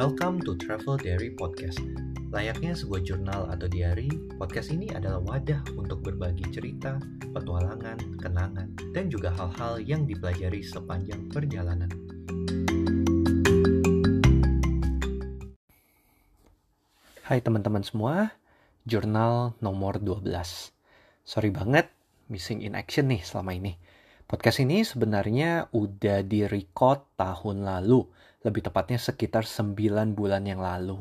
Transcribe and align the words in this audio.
Welcome 0.00 0.40
to 0.48 0.56
Travel 0.56 0.96
Diary 0.96 1.28
Podcast. 1.36 1.76
Layaknya 2.32 2.72
sebuah 2.72 3.04
jurnal 3.04 3.52
atau 3.52 3.68
diary, 3.68 4.08
podcast 4.40 4.72
ini 4.72 4.88
adalah 4.88 5.20
wadah 5.20 5.60
untuk 5.76 6.00
berbagi 6.00 6.48
cerita, 6.48 6.96
petualangan, 7.36 8.16
kenangan, 8.16 8.72
dan 8.96 9.12
juga 9.12 9.28
hal-hal 9.36 9.76
yang 9.84 10.08
dipelajari 10.08 10.64
sepanjang 10.64 11.28
perjalanan. 11.28 11.92
Hai 17.28 17.44
teman-teman 17.44 17.84
semua, 17.84 18.32
jurnal 18.88 19.52
nomor 19.60 20.00
12. 20.00 20.24
Sorry 21.28 21.52
banget, 21.52 21.92
missing 22.32 22.64
in 22.64 22.72
action 22.72 23.12
nih 23.12 23.20
selama 23.20 23.52
ini. 23.52 23.76
Podcast 24.24 24.64
ini 24.64 24.80
sebenarnya 24.80 25.68
udah 25.76 26.24
di-record 26.24 27.04
tahun 27.20 27.68
lalu, 27.68 28.08
lebih 28.40 28.64
tepatnya 28.64 28.96
sekitar 28.96 29.44
9 29.44 30.16
bulan 30.16 30.42
yang 30.48 30.64
lalu. 30.64 30.96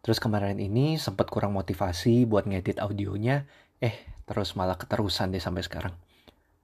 Terus 0.00 0.16
kemarin 0.16 0.56
ini 0.56 0.96
sempat 0.96 1.28
kurang 1.28 1.52
motivasi 1.52 2.24
buat 2.24 2.48
ngedit 2.48 2.80
audionya, 2.80 3.44
eh 3.84 3.96
terus 4.24 4.56
malah 4.56 4.80
keterusan 4.80 5.34
deh 5.34 5.42
sampai 5.42 5.60
sekarang. 5.60 5.94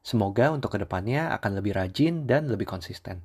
Semoga 0.00 0.54
untuk 0.54 0.72
ke 0.72 0.78
depannya 0.80 1.34
akan 1.36 1.60
lebih 1.60 1.76
rajin 1.76 2.24
dan 2.24 2.48
lebih 2.48 2.64
konsisten. 2.64 3.20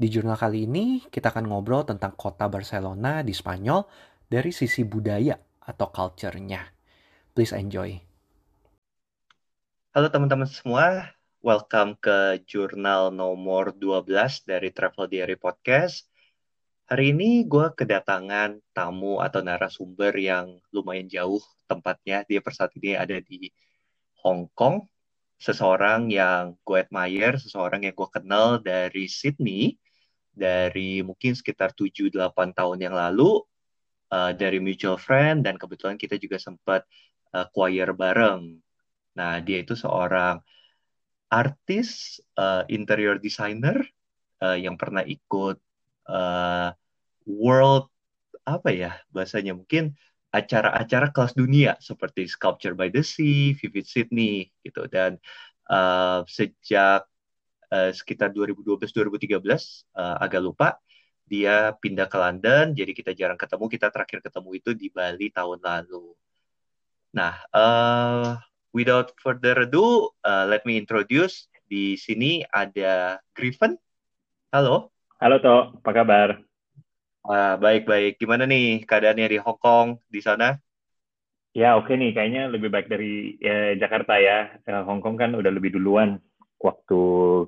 Di 0.00 0.08
jurnal 0.08 0.40
kali 0.40 0.64
ini 0.64 1.04
kita 1.12 1.28
akan 1.28 1.44
ngobrol 1.52 1.84
tentang 1.84 2.16
kota 2.16 2.48
Barcelona 2.48 3.20
di 3.20 3.36
Spanyol 3.36 3.84
dari 4.24 4.48
sisi 4.48 4.80
budaya 4.82 5.36
atau 5.60 5.92
culture-nya. 5.92 6.64
Please 7.36 7.52
enjoy. 7.52 8.00
Halo 9.92 10.08
teman-teman 10.08 10.48
semua, 10.48 11.12
welcome 11.40 11.96
ke 11.96 12.44
jurnal 12.44 13.08
nomor 13.08 13.72
12 13.72 14.44
dari 14.44 14.68
Travel 14.76 15.08
Diary 15.08 15.40
Podcast. 15.40 16.04
Hari 16.84 17.16
ini 17.16 17.48
gue 17.48 17.72
kedatangan 17.72 18.60
tamu 18.76 19.24
atau 19.24 19.40
narasumber 19.40 20.12
yang 20.20 20.60
lumayan 20.68 21.08
jauh 21.08 21.40
tempatnya. 21.64 22.28
Dia 22.28 22.44
saat 22.44 22.76
ini 22.76 22.92
ada 22.92 23.16
di 23.24 23.48
Hong 24.20 24.52
Kong. 24.52 24.84
Seseorang 25.40 26.12
yang 26.12 26.60
gue 26.60 26.84
admire, 26.84 27.40
seseorang 27.40 27.88
yang 27.88 27.96
gue 27.96 28.08
kenal 28.12 28.60
dari 28.60 29.08
Sydney, 29.08 29.80
dari 30.36 31.00
mungkin 31.00 31.32
sekitar 31.32 31.72
7-8 31.72 32.52
tahun 32.52 32.84
yang 32.84 32.92
lalu, 32.92 33.40
uh, 34.12 34.36
dari 34.36 34.60
mutual 34.60 35.00
friend, 35.00 35.48
dan 35.48 35.56
kebetulan 35.56 35.96
kita 35.96 36.20
juga 36.20 36.36
sempat 36.36 36.84
uh, 37.32 37.48
choir 37.48 37.96
bareng. 37.96 38.60
Nah, 39.16 39.40
dia 39.40 39.64
itu 39.64 39.72
seorang 39.72 40.44
artis, 41.30 42.18
uh, 42.34 42.66
interior 42.66 43.22
designer, 43.22 43.78
uh, 44.42 44.58
yang 44.58 44.74
pernah 44.74 45.06
ikut 45.06 45.56
uh, 46.10 46.68
world 47.28 47.86
apa 48.42 48.72
ya 48.72 48.92
bahasanya 49.12 49.54
mungkin 49.54 49.94
acara-acara 50.30 51.10
kelas 51.10 51.34
dunia 51.34 51.74
seperti 51.78 52.26
Sculpture 52.26 52.74
by 52.74 52.90
the 52.90 53.02
Sea, 53.02 53.54
Vivid 53.54 53.86
Sydney 53.86 54.50
gitu 54.62 54.86
dan 54.90 55.18
uh, 55.70 56.22
sejak 56.26 57.06
uh, 57.70 57.90
sekitar 57.94 58.30
2012-2013 58.34 59.38
uh, 59.94 60.16
agak 60.22 60.42
lupa 60.42 60.68
dia 61.30 61.74
pindah 61.78 62.10
ke 62.10 62.18
London 62.18 62.74
jadi 62.74 62.90
kita 62.90 63.14
jarang 63.14 63.38
ketemu 63.38 63.64
kita 63.70 63.86
terakhir 63.90 64.18
ketemu 64.22 64.50
itu 64.58 64.70
di 64.74 64.86
Bali 64.90 65.30
tahun 65.30 65.62
lalu. 65.62 66.14
Nah, 67.10 67.34
uh, 67.50 68.38
without 68.70 69.14
further 69.18 69.66
ado, 69.66 70.14
uh, 70.22 70.44
let 70.46 70.62
me 70.66 70.78
introduce 70.78 71.50
di 71.70 71.94
sini 71.94 72.42
ada 72.50 73.18
Griffin. 73.34 73.78
Halo. 74.50 74.90
Halo 75.22 75.36
Toh, 75.38 75.62
apa 75.78 75.90
kabar? 75.94 76.28
baik-baik. 77.60 78.16
Gimana 78.16 78.48
nih 78.48 78.82
keadaannya 78.88 79.36
di 79.36 79.38
Hong 79.38 79.60
Kong 79.60 79.88
di 80.08 80.24
sana? 80.24 80.56
Ya 81.50 81.74
oke 81.74 81.90
okay 81.90 81.94
nih, 81.98 82.10
kayaknya 82.14 82.42
lebih 82.46 82.70
baik 82.70 82.86
dari 82.86 83.36
ya, 83.42 83.74
Jakarta 83.74 84.16
ya. 84.18 84.54
ya. 84.62 84.86
Hong 84.86 85.02
Kong 85.02 85.18
kan 85.18 85.34
udah 85.34 85.50
lebih 85.50 85.74
duluan 85.74 86.22
waktu 86.60 87.00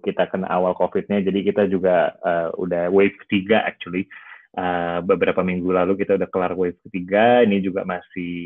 kita 0.02 0.26
kena 0.32 0.48
awal 0.48 0.72
COVID-nya, 0.74 1.20
jadi 1.22 1.40
kita 1.44 1.62
juga 1.68 2.16
uh, 2.24 2.50
udah 2.56 2.88
wave 2.88 3.14
ketiga 3.26 3.62
actually. 3.62 4.08
Uh, 4.52 5.00
beberapa 5.08 5.40
minggu 5.40 5.72
lalu 5.72 5.96
kita 5.96 6.20
udah 6.20 6.28
kelar 6.28 6.52
wave 6.52 6.76
ketiga, 6.84 7.40
ini 7.40 7.64
juga 7.64 7.88
masih 7.88 8.36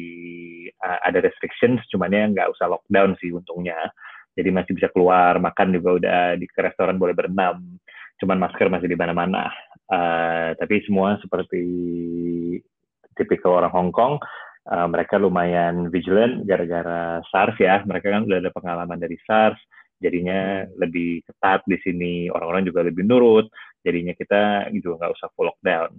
uh, 0.78 1.02
ada 1.02 1.18
restrictions, 1.18 1.82
cuman 1.90 2.14
ya 2.14 2.30
nggak 2.30 2.54
usah 2.54 2.70
lockdown 2.70 3.18
sih 3.18 3.34
untungnya. 3.34 3.90
Jadi 4.38 4.54
masih 4.54 4.78
bisa 4.78 4.86
keluar, 4.94 5.42
makan 5.42 5.74
juga 5.74 5.90
udah 5.98 6.20
di 6.38 6.46
ke 6.46 6.62
restoran 6.62 6.94
boleh 6.94 7.10
berenam, 7.10 7.58
cuman 8.22 8.38
masker 8.38 8.70
masih 8.70 8.86
di 8.86 8.94
mana-mana. 8.94 9.50
Uh, 9.90 10.54
tapi 10.54 10.78
semua 10.86 11.18
seperti 11.18 11.62
tipikal 13.18 13.58
orang 13.58 13.74
Hong 13.74 13.90
Kong, 13.90 14.22
uh, 14.70 14.86
mereka 14.86 15.18
lumayan 15.18 15.90
vigilant 15.90 16.46
gara-gara 16.46 17.18
SARS 17.34 17.58
ya. 17.58 17.82
Mereka 17.82 18.06
kan 18.14 18.30
udah 18.30 18.38
ada 18.46 18.54
pengalaman 18.54 19.02
dari 19.02 19.18
SARS, 19.26 19.58
jadinya 19.98 20.70
lebih 20.78 21.26
ketat 21.26 21.66
di 21.66 21.82
sini. 21.82 22.30
Orang-orang 22.30 22.62
juga 22.62 22.86
lebih 22.86 23.02
nurut, 23.02 23.50
jadinya 23.86 24.14
kita 24.18 24.74
juga 24.74 25.06
nggak 25.06 25.14
usah 25.14 25.30
full 25.30 25.46
lockdown. 25.46 25.94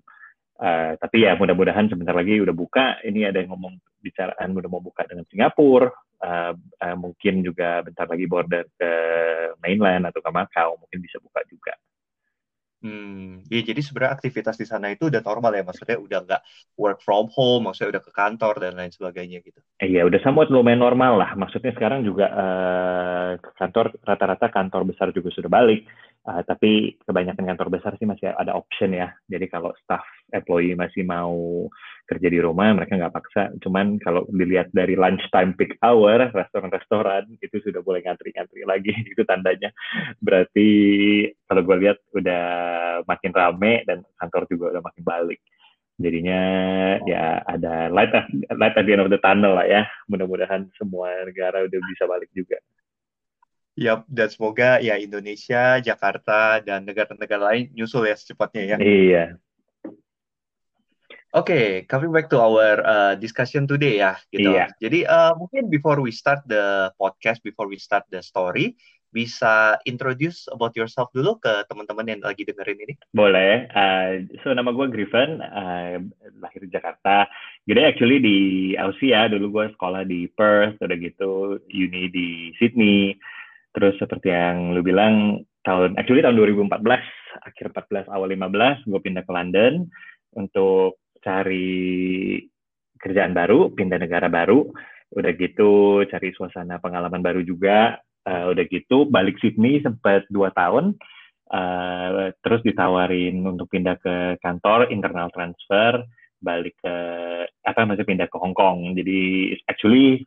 Uh, 0.57 0.97
tapi 0.99 1.23
ya 1.23 1.37
mudah-mudahan 1.39 1.87
sebentar 1.87 2.11
lagi 2.11 2.43
udah 2.43 2.51
buka. 2.51 2.99
Ini 3.07 3.31
ada 3.31 3.39
yang 3.39 3.55
ngomong 3.55 3.79
bicaraan 4.03 4.51
udah 4.51 4.69
mau 4.69 4.83
buka 4.83 5.07
dengan 5.07 5.23
Singapura. 5.31 5.87
Uh, 6.17 6.57
uh, 6.81 6.97
mungkin 6.97 7.45
juga 7.45 7.85
bentar 7.85 8.09
lagi 8.09 8.25
border 8.25 8.65
ke 8.73 8.91
mainland 9.61 10.09
atau 10.09 10.17
ke 10.17 10.31
Macau 10.33 10.81
mungkin 10.81 10.99
bisa 10.99 11.21
buka 11.21 11.45
juga. 11.45 11.77
Hmm, 12.77 13.41
ya 13.49 13.65
jadi 13.65 13.81
sebenarnya 13.81 14.21
aktivitas 14.21 14.53
di 14.53 14.69
sana 14.69 14.93
itu 14.93 15.09
udah 15.09 15.25
normal 15.25 15.49
ya, 15.57 15.65
maksudnya 15.65 15.97
udah 15.97 16.19
nggak 16.29 16.41
work 16.77 17.01
from 17.01 17.25
home, 17.33 17.65
maksudnya 17.65 17.97
udah 17.97 18.03
ke 18.05 18.11
kantor 18.13 18.53
dan 18.61 18.77
lain 18.77 18.93
sebagainya 18.93 19.41
gitu. 19.41 19.57
Iya, 19.81 20.05
udah 20.05 20.21
somewhat 20.21 20.53
lumayan 20.53 20.85
normal 20.85 21.17
lah. 21.17 21.33
Maksudnya 21.33 21.73
sekarang 21.73 22.05
juga 22.05 22.29
uh, 22.29 23.31
kantor 23.57 23.97
rata-rata 24.05 24.53
kantor 24.53 24.93
besar 24.93 25.09
juga 25.09 25.33
sudah 25.33 25.49
balik, 25.49 25.89
uh, 26.27 26.43
tapi 26.43 26.99
kebanyakan 27.07 27.47
kantor 27.55 27.79
besar 27.79 27.95
sih 27.95 28.03
masih 28.03 28.35
ada 28.35 28.53
option 28.53 28.91
ya. 28.91 29.15
Jadi 29.31 29.47
kalau 29.47 29.71
staff 29.79 30.03
employee 30.35 30.75
masih 30.75 31.07
mau 31.07 31.65
kerja 32.07 32.27
di 32.27 32.39
rumah 32.43 32.75
mereka 32.75 32.99
nggak 32.99 33.15
paksa. 33.15 33.43
Cuman 33.63 33.97
kalau 34.03 34.27
dilihat 34.27 34.69
dari 34.75 34.99
lunchtime 34.99 35.55
peak 35.55 35.79
hour 35.79 36.27
restoran-restoran 36.35 37.31
itu 37.39 37.57
sudah 37.63 37.79
boleh 37.79 38.03
ngantri-ngantri 38.03 38.67
lagi. 38.67 38.91
Itu 39.15 39.23
tandanya. 39.23 39.71
Berarti 40.19 40.69
kalau 41.47 41.61
gue 41.63 41.77
lihat 41.88 41.97
udah 42.11 42.44
makin 43.07 43.31
rame 43.31 43.88
dan 43.88 44.03
kantor 44.19 44.44
juga 44.51 44.65
udah 44.77 44.83
makin 44.83 45.03
balik. 45.07 45.39
Jadinya 45.97 46.41
ya 47.09 47.41
ada 47.41 47.89
light 47.89 48.13
at, 48.13 48.29
light 48.53 48.77
at 48.77 48.85
the 48.85 48.94
end 48.94 49.01
of 49.01 49.09
the 49.09 49.17
tunnel 49.17 49.57
lah 49.57 49.65
ya. 49.65 49.88
Mudah-mudahan 50.11 50.69
semua 50.77 51.09
negara 51.25 51.65
udah 51.65 51.79
bisa 51.89 52.05
balik 52.05 52.29
juga 52.35 52.61
Ya, 53.77 54.01
dan 54.09 54.27
semoga 54.33 54.81
ya 54.81 54.97
Indonesia, 54.97 55.77
Jakarta, 55.77 56.65
dan 56.65 56.81
negara-negara 56.81 57.53
lain 57.53 57.69
nyusul 57.77 58.09
ya 58.09 58.17
secepatnya 58.17 58.73
ya. 58.73 58.77
Iya, 58.81 59.23
Oke, 61.35 61.53
okay, 61.53 61.65
coming 61.85 62.09
back 62.09 62.31
to 62.33 62.41
our 62.41 62.81
uh, 62.81 63.13
discussion 63.13 63.69
today 63.69 64.01
ya, 64.01 64.17
gitu. 64.33 64.49
Iya. 64.49 64.73
Jadi 64.81 65.05
uh, 65.05 65.38
mungkin 65.38 65.69
before 65.69 66.01
we 66.01 66.09
start 66.09 66.41
the 66.49 66.89
podcast, 66.97 67.45
before 67.45 67.69
we 67.69 67.77
start 67.77 68.07
the 68.09 68.23
story, 68.25 68.73
bisa 69.13 69.77
introduce 69.83 70.47
about 70.49 70.71
yourself 70.73 71.11
dulu 71.13 71.35
ke 71.38 71.67
teman-teman 71.67 72.09
yang 72.09 72.21
lagi 72.23 72.41
dengerin 72.41 72.79
ini? 72.79 72.94
Boleh. 73.11 73.67
Uh, 73.69 74.23
so 74.41 74.55
nama 74.55 74.73
gue 74.73 74.88
Griffin, 74.89 75.44
uh, 75.44 76.01
lahir 76.39 76.65
di 76.65 76.71
Jakarta. 76.71 77.29
Jadi 77.69 77.81
actually 77.85 78.17
di 78.17 78.38
Aussie 78.79 79.13
ya, 79.13 79.29
dulu 79.29 79.61
gue 79.61 79.65
sekolah 79.75 80.07
di 80.07 80.31
Perth, 80.31 80.81
udah 80.81 80.97
gitu, 80.97 81.59
uni 81.69 82.07
di 82.07 82.55
Sydney. 82.55 83.13
Terus 83.75 83.95
seperti 84.00 84.31
yang 84.33 84.73
lu 84.73 84.81
bilang, 84.81 85.44
tahun 85.67 86.00
actually 86.00 86.23
tahun 86.23 86.39
2014, 86.39 86.79
akhir 87.44 87.65
14 87.75 88.13
awal 88.13 88.30
15, 88.31 88.88
gue 88.88 89.00
pindah 89.03 89.24
ke 89.27 89.31
London 89.36 89.74
untuk 90.33 91.03
cari 91.19 92.39
kerjaan 92.97 93.36
baru, 93.36 93.75
pindah 93.75 94.00
negara 94.01 94.31
baru, 94.31 94.65
udah 95.13 95.31
gitu 95.38 96.03
cari 96.09 96.33
suasana 96.33 96.81
pengalaman 96.81 97.21
baru 97.21 97.44
juga, 97.45 98.00
uh, 98.27 98.51
udah 98.51 98.65
gitu 98.68 99.07
balik 99.07 99.38
Sydney 99.39 99.80
sempat 99.83 100.25
dua 100.27 100.51
tahun, 100.51 100.97
uh, 101.53 102.33
terus 102.41 102.62
ditawarin 102.65 103.44
untuk 103.45 103.71
pindah 103.71 103.95
ke 104.01 104.41
kantor 104.41 104.89
internal 104.91 105.31
transfer, 105.31 106.03
balik 106.41 106.77
ke 106.81 106.95
apa 107.65 107.81
masih 107.86 108.06
pindah 108.06 108.27
ke 108.30 108.38
Hong 108.38 108.53
Kong. 108.53 108.94
Jadi 108.94 109.53
actually 109.69 110.25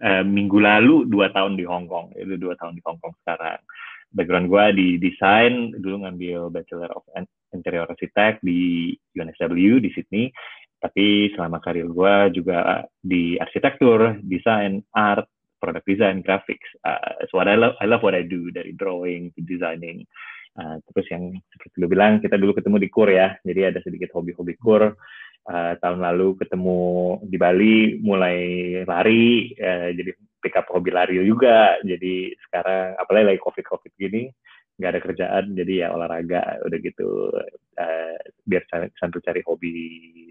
uh, 0.00 0.24
minggu 0.24 0.56
lalu 0.56 1.04
dua 1.04 1.28
tahun 1.34 1.60
di 1.60 1.68
Hong 1.68 1.90
Kong, 1.90 2.16
itu 2.16 2.40
dua 2.40 2.56
tahun 2.56 2.78
di 2.78 2.82
Hong 2.88 2.96
Kong 3.02 3.12
sekarang. 3.24 3.60
Background 4.12 4.52
gue 4.52 4.64
di 4.76 4.88
desain, 5.00 5.72
dulu 5.72 6.04
ngambil 6.04 6.52
Bachelor 6.52 6.92
of 6.92 7.04
interior 7.56 7.88
arsitek 7.88 8.44
di 8.44 8.92
UNSW 9.16 9.80
di 9.80 9.88
Sydney 9.96 10.28
tapi 10.82 11.30
selama 11.38 11.62
karir 11.62 11.86
gue 11.86 12.42
juga 12.42 12.82
di 12.98 13.38
arsitektur, 13.38 14.18
desain, 14.26 14.82
art, 14.90 15.30
product 15.62 15.86
design, 15.86 16.26
graphics. 16.26 16.66
Uh, 16.82 17.22
so 17.30 17.38
what 17.38 17.46
I 17.46 17.54
love, 17.54 17.78
I 17.78 17.86
love 17.86 18.02
what 18.02 18.18
I 18.18 18.26
do 18.26 18.50
dari 18.50 18.74
drawing 18.74 19.30
to 19.38 19.40
designing. 19.46 20.02
Uh, 20.58 20.82
terus 20.90 21.06
yang 21.14 21.38
seperti 21.54 21.74
lu 21.80 21.86
bilang 21.86 22.18
kita 22.18 22.34
dulu 22.34 22.58
ketemu 22.58 22.82
di 22.82 22.90
kur 22.90 23.06
ya, 23.08 23.38
jadi 23.46 23.70
ada 23.70 23.78
sedikit 23.86 24.10
hobi-hobi 24.10 24.58
kur. 24.58 24.90
Uh, 25.42 25.74
tahun 25.82 26.06
lalu 26.06 26.38
ketemu 26.38 26.78
di 27.26 27.34
Bali 27.34 27.98
mulai 27.98 28.38
lari, 28.86 29.50
uh, 29.58 29.90
jadi 29.90 30.14
pick 30.38 30.54
up 30.54 30.70
hobi 30.70 30.94
lari 30.94 31.18
juga. 31.18 31.82
Jadi 31.82 32.30
sekarang 32.46 32.94
apalagi 32.94 33.26
lagi 33.34 33.40
covid 33.42 33.64
covid 33.66 33.92
gini 33.98 34.30
nggak 34.78 34.90
ada 34.94 35.00
kerjaan, 35.02 35.44
jadi 35.58 35.72
ya 35.82 35.88
olahraga 35.98 36.62
udah 36.62 36.78
gitu 36.78 37.34
uh, 37.74 38.18
biar 38.46 38.62
sambil 38.96 39.18
cari 39.18 39.42
hobi 39.42 39.74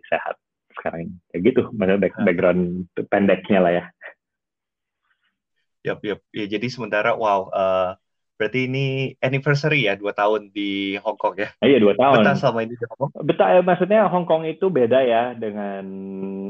sehat 0.07 0.39
sekarang 0.79 1.11
kayak 1.29 1.43
gitu, 1.43 1.61
back, 1.75 2.15
background 2.23 2.87
pendeknya 3.11 3.59
lah 3.59 3.73
ya. 3.75 3.85
Yap, 5.81 5.99
yap. 6.05 6.19
Ya, 6.31 6.45
jadi 6.45 6.67
sementara, 6.69 7.17
wow, 7.17 7.49
uh, 7.51 7.99
berarti 8.41 8.65
ini 8.65 9.13
anniversary 9.21 9.85
ya, 9.85 9.93
dua 9.93 10.17
tahun 10.17 10.49
di 10.49 10.97
Hong 10.97 11.21
Kong 11.21 11.37
ya? 11.37 11.53
Iya, 11.61 11.77
dua 11.77 11.93
tahun. 11.93 12.25
Betah 12.25 12.35
selama 12.41 12.65
ini 12.65 12.73
di 12.73 12.85
Hong 12.89 12.97
Kong? 12.97 13.11
Betah, 13.21 13.49
ya, 13.53 13.61
maksudnya 13.61 14.09
Hong 14.09 14.25
Kong 14.25 14.49
itu 14.49 14.73
beda 14.73 14.97
ya 15.05 15.37
dengan 15.37 15.85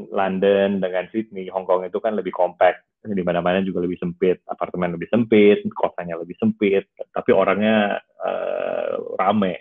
London, 0.07 0.79
dengan 0.79 1.11
Sydney. 1.11 1.51
Hong 1.51 1.67
Kong 1.67 1.83
itu 1.83 1.99
kan 1.99 2.15
lebih 2.15 2.31
compact, 2.31 2.87
di 3.03 3.19
mana-mana 3.19 3.59
juga 3.59 3.83
lebih 3.83 3.99
sempit, 3.99 4.39
apartemen 4.47 4.95
lebih 4.95 5.11
sempit, 5.11 5.67
kotanya 5.75 6.15
lebih 6.15 6.39
sempit, 6.39 6.87
tapi 7.11 7.35
orangnya 7.35 7.99
uh, 8.23 8.95
rame. 9.19 9.59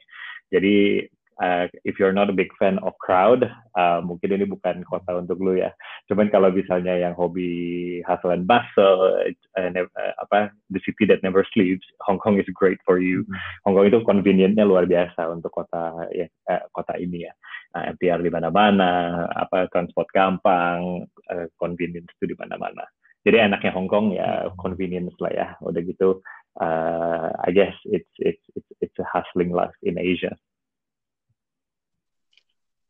Jadi 0.54 1.02
uh, 1.40 1.66
if 1.84 1.98
you're 1.98 2.12
not 2.12 2.30
a 2.30 2.36
big 2.36 2.52
fan 2.60 2.78
of 2.84 2.92
crowd, 3.00 3.48
uh, 3.74 4.00
mungkin 4.04 4.36
ini 4.36 4.44
bukan 4.44 4.84
kota 4.84 5.16
untuk 5.16 5.40
lu 5.40 5.56
ya. 5.56 5.72
Cuman 6.06 6.28
kalau 6.28 6.52
misalnya 6.52 6.94
yang 6.94 7.16
hobi 7.16 7.98
hustle 8.04 8.36
and 8.36 8.44
bustle, 8.44 9.08
uh, 9.56 9.70
uh, 9.72 10.12
apa 10.20 10.52
the 10.68 10.80
city 10.84 11.08
that 11.08 11.24
never 11.24 11.42
sleeps, 11.50 11.84
Hong 12.04 12.20
Kong 12.20 12.36
is 12.36 12.46
great 12.52 12.78
for 12.84 13.00
you. 13.00 13.24
Hmm. 13.26 13.36
Hong 13.66 13.74
Kong 13.80 13.88
itu 13.88 14.04
convenientnya 14.04 14.68
luar 14.68 14.84
biasa 14.84 15.32
untuk 15.32 15.50
kota 15.56 16.06
ya 16.12 16.28
uh, 16.52 16.62
kota 16.76 17.00
ini 17.00 17.26
ya. 17.26 17.32
Uh, 17.70 17.94
MTR 17.96 18.20
di 18.20 18.30
mana-mana, 18.30 19.24
apa 19.30 19.70
transport 19.70 20.10
gampang, 20.12 21.08
uh, 21.32 21.46
convenience 21.56 22.10
itu 22.20 22.34
di 22.34 22.36
mana-mana. 22.36 22.84
Jadi 23.20 23.36
enaknya 23.36 23.72
Hong 23.72 23.88
Kong 23.88 24.12
ya 24.12 24.46
hmm. 24.46 24.60
convenience 24.60 25.16
lah 25.24 25.32
ya. 25.32 25.48
Udah 25.64 25.80
gitu, 25.80 26.20
uh, 26.60 27.32
I 27.40 27.50
guess 27.54 27.72
it's 27.88 28.12
it's 28.20 28.44
it's 28.58 28.70
it's 28.84 28.98
a 29.00 29.06
hustling 29.08 29.54
life 29.54 29.74
in 29.80 29.96
Asia 29.96 30.36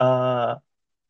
uh, 0.00 0.56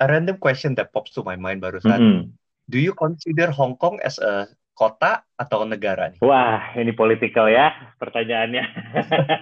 a 0.01 0.05
random 0.05 0.37
question 0.37 0.75
that 0.77 0.91
pops 0.91 1.15
to 1.15 1.23
my 1.23 1.39
mind 1.39 1.63
barusan. 1.63 2.01
Mm 2.01 2.13
-hmm. 2.13 2.25
Do 2.71 2.79
you 2.79 2.95
consider 2.95 3.51
Hong 3.51 3.75
Kong 3.79 3.99
as 4.03 4.19
a 4.23 4.47
kota 4.81 5.21
atau 5.37 5.69
negara 5.69 6.09
nih? 6.09 6.21
Wah, 6.25 6.73
ini 6.79 6.97
political 6.97 7.53
ya 7.53 7.93
pertanyaannya. 8.01 8.65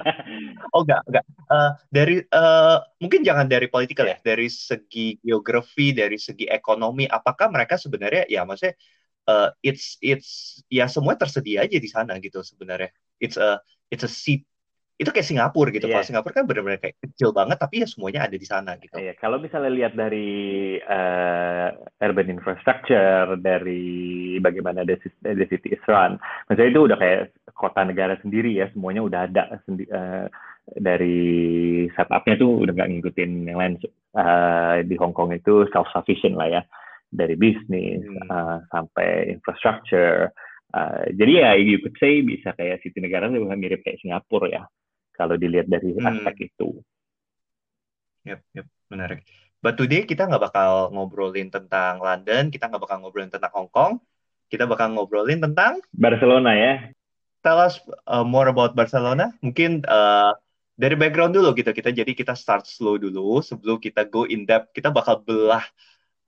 oh 0.74 0.82
enggak, 0.82 1.02
enggak. 1.06 1.24
Uh, 1.46 1.70
dari 1.92 2.16
uh, 2.34 2.82
mungkin 2.98 3.22
jangan 3.22 3.46
dari 3.46 3.70
political 3.70 4.10
ya, 4.10 4.18
dari 4.18 4.50
segi 4.50 5.14
geografi, 5.22 5.94
dari 5.94 6.18
segi 6.18 6.50
ekonomi, 6.50 7.06
apakah 7.06 7.54
mereka 7.54 7.78
sebenarnya 7.78 8.26
ya 8.26 8.42
maksudnya 8.42 8.74
uh, 9.30 9.54
it's 9.62 9.94
it's 10.02 10.58
ya 10.66 10.90
semua 10.90 11.14
tersedia 11.14 11.62
aja 11.62 11.78
di 11.78 11.86
sana 11.86 12.18
gitu 12.18 12.42
sebenarnya. 12.42 12.90
It's 13.22 13.38
a 13.38 13.62
it's 13.94 14.02
a 14.02 14.10
seat 14.10 14.42
itu 14.98 15.14
kayak 15.14 15.30
Singapura 15.30 15.70
gitu. 15.70 15.86
Yeah. 15.86 16.02
Kalau 16.02 16.06
Singapura 16.10 16.34
kan 16.34 16.46
benar-benar 16.50 16.82
kayak 16.82 16.98
kecil 16.98 17.30
banget, 17.30 17.56
tapi 17.62 17.74
ya 17.80 17.86
semuanya 17.86 18.26
ada 18.26 18.34
di 18.34 18.46
sana 18.46 18.74
gitu. 18.82 18.98
Iya, 18.98 19.14
yeah. 19.14 19.16
kalau 19.22 19.38
misalnya 19.38 19.70
lihat 19.70 19.94
dari 19.94 20.28
uh, 20.82 21.70
urban 22.02 22.28
infrastructure, 22.34 23.38
dari 23.38 24.36
bagaimana 24.42 24.82
the, 24.82 24.98
the 25.22 25.46
city 25.46 25.78
is 25.78 25.84
run, 25.86 26.18
misalnya 26.50 26.70
itu 26.74 26.82
udah 26.90 26.98
kayak 26.98 27.30
kota 27.54 27.86
negara 27.86 28.18
sendiri 28.18 28.58
ya, 28.58 28.66
semuanya 28.74 29.06
udah 29.06 29.20
ada 29.30 29.62
sendi 29.62 29.86
uh, 29.86 30.26
dari 30.74 31.86
setupnya 31.94 32.34
tuh 32.34 32.66
udah 32.66 32.72
nggak 32.74 32.90
ngikutin 32.98 33.32
yang 33.46 33.58
lain. 33.62 33.74
Uh, 34.18 34.82
di 34.82 34.98
Hong 34.98 35.14
Kong 35.14 35.30
itu 35.30 35.62
self 35.70 35.86
sufficient 35.94 36.34
lah 36.34 36.50
ya, 36.50 36.62
dari 37.14 37.38
bisnis 37.38 38.02
hmm. 38.02 38.26
uh, 38.34 38.58
sampai 38.74 39.30
infrastructure. 39.30 40.34
Uh, 40.74 41.06
jadi 41.14 41.32
ya 41.32 41.50
you 41.56 41.78
could 41.80 41.94
say 41.96 42.20
bisa 42.20 42.52
kayak 42.58 42.82
city 42.84 42.98
negara 43.00 43.30
lebih 43.30 43.48
mirip 43.56 43.80
kayak 43.80 44.04
Singapura 44.04 44.52
ya 44.52 44.62
kalau 45.18 45.34
dilihat 45.34 45.66
dari 45.66 45.90
hmm. 45.98 46.06
aspek 46.06 46.54
itu. 46.54 46.78
Yep, 48.22 48.40
yep, 48.54 48.66
menarik. 48.86 49.26
But 49.58 49.74
today 49.74 50.06
kita 50.06 50.30
nggak 50.30 50.54
bakal 50.54 50.94
ngobrolin 50.94 51.50
tentang 51.50 51.98
London, 51.98 52.54
kita 52.54 52.70
nggak 52.70 52.78
bakal 52.78 53.02
ngobrolin 53.02 53.34
tentang 53.34 53.50
Hong 53.58 53.70
Kong, 53.74 53.98
kita 54.46 54.70
bakal 54.70 54.94
ngobrolin 54.94 55.42
tentang 55.42 55.82
Barcelona 55.90 56.54
ya. 56.54 56.74
Tell 57.42 57.58
us 57.58 57.82
uh, 58.06 58.22
more 58.22 58.46
about 58.46 58.78
Barcelona. 58.78 59.34
Mungkin 59.42 59.82
uh, 59.90 60.38
dari 60.78 60.94
background 60.94 61.34
dulu 61.34 61.58
gitu 61.58 61.74
kita 61.74 61.90
jadi 61.90 62.14
kita 62.14 62.38
start 62.38 62.70
slow 62.70 63.02
dulu 63.02 63.42
sebelum 63.42 63.82
kita 63.82 64.06
go 64.06 64.22
in 64.30 64.46
depth. 64.46 64.70
Kita 64.70 64.94
bakal 64.94 65.26
belah 65.26 65.66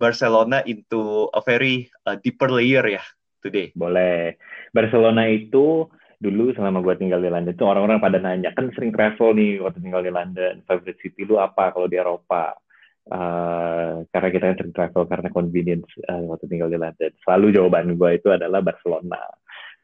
Barcelona 0.00 0.66
into 0.66 1.31
a 1.31 1.38
very 1.38 1.87
uh, 2.08 2.19
deeper 2.19 2.50
layer 2.50 2.82
ya 2.98 3.04
today. 3.38 3.70
Boleh. 3.78 4.34
Barcelona 4.75 5.31
itu 5.31 5.87
dulu 6.20 6.52
selama 6.52 6.84
gue 6.84 6.94
tinggal 7.00 7.25
di 7.25 7.32
London 7.32 7.56
itu 7.56 7.64
orang-orang 7.64 7.96
pada 7.96 8.20
nanya 8.20 8.52
kan 8.52 8.69
sering 8.76 8.93
travel 8.93 9.32
nih 9.32 9.56
waktu 9.64 9.81
tinggal 9.81 10.05
di 10.05 10.12
London 10.12 10.61
favorite 10.69 11.00
city 11.00 11.25
lu 11.25 11.40
apa 11.40 11.72
kalau 11.72 11.88
di 11.88 11.96
Eropa? 11.96 12.52
Uh, 13.11 14.06
karena 14.12 14.28
kita 14.31 14.44
kan 14.52 14.56
sering 14.61 14.76
travel 14.76 15.02
karena 15.08 15.28
convenience 15.32 15.88
uh, 16.06 16.22
waktu 16.31 16.46
tinggal 16.46 16.69
di 16.69 16.76
London. 16.76 17.11
Selalu 17.25 17.56
jawaban 17.56 17.96
gue 17.96 18.11
itu 18.20 18.28
adalah 18.28 18.61
Barcelona. 18.61 19.19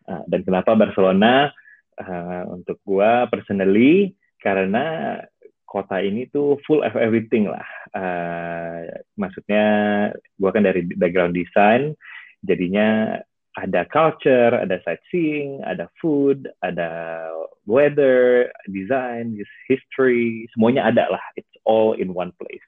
Uh, 0.06 0.22
dan 0.28 0.44
kenapa 0.44 0.76
Barcelona? 0.76 1.50
Uh, 1.96 2.44
untuk 2.52 2.76
gue 2.84 3.10
personally 3.32 4.12
karena 4.44 5.16
kota 5.64 5.96
ini 6.04 6.28
tuh 6.28 6.60
full 6.68 6.84
of 6.84 6.92
everything 6.94 7.48
lah. 7.48 7.64
Uh, 7.96 8.84
maksudnya 9.16 9.64
gue 10.14 10.50
kan 10.52 10.62
dari 10.62 10.84
background 10.84 11.32
design 11.32 11.96
jadinya 12.44 13.18
ada 13.56 13.88
culture, 13.88 14.52
ada 14.52 14.76
sightseeing, 14.84 15.64
ada 15.64 15.88
food, 15.96 16.44
ada 16.60 17.24
weather, 17.64 18.52
design, 18.68 19.32
history, 19.64 20.44
semuanya 20.52 20.92
ada 20.92 21.08
lah. 21.08 21.24
It's 21.40 21.48
all 21.64 21.96
in 21.96 22.12
one 22.12 22.36
place. 22.36 22.64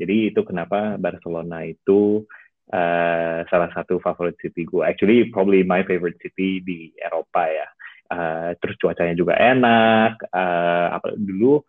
Jadi 0.00 0.32
itu 0.32 0.40
kenapa 0.42 0.96
Barcelona 0.96 1.68
itu 1.68 2.24
uh, 2.72 3.44
salah 3.46 3.70
satu 3.76 4.00
favorit 4.00 4.40
city 4.40 4.64
gue. 4.64 4.80
Actually, 4.80 5.28
probably 5.28 5.62
my 5.62 5.84
favorite 5.84 6.16
city 6.24 6.64
di 6.64 6.96
Eropa 6.96 7.46
ya. 7.52 7.68
Uh, 8.12 8.50
terus 8.60 8.80
cuacanya 8.80 9.12
juga 9.12 9.36
enak. 9.36 10.16
Uh, 10.32 10.96
apa 10.96 11.12
dulu? 11.12 11.60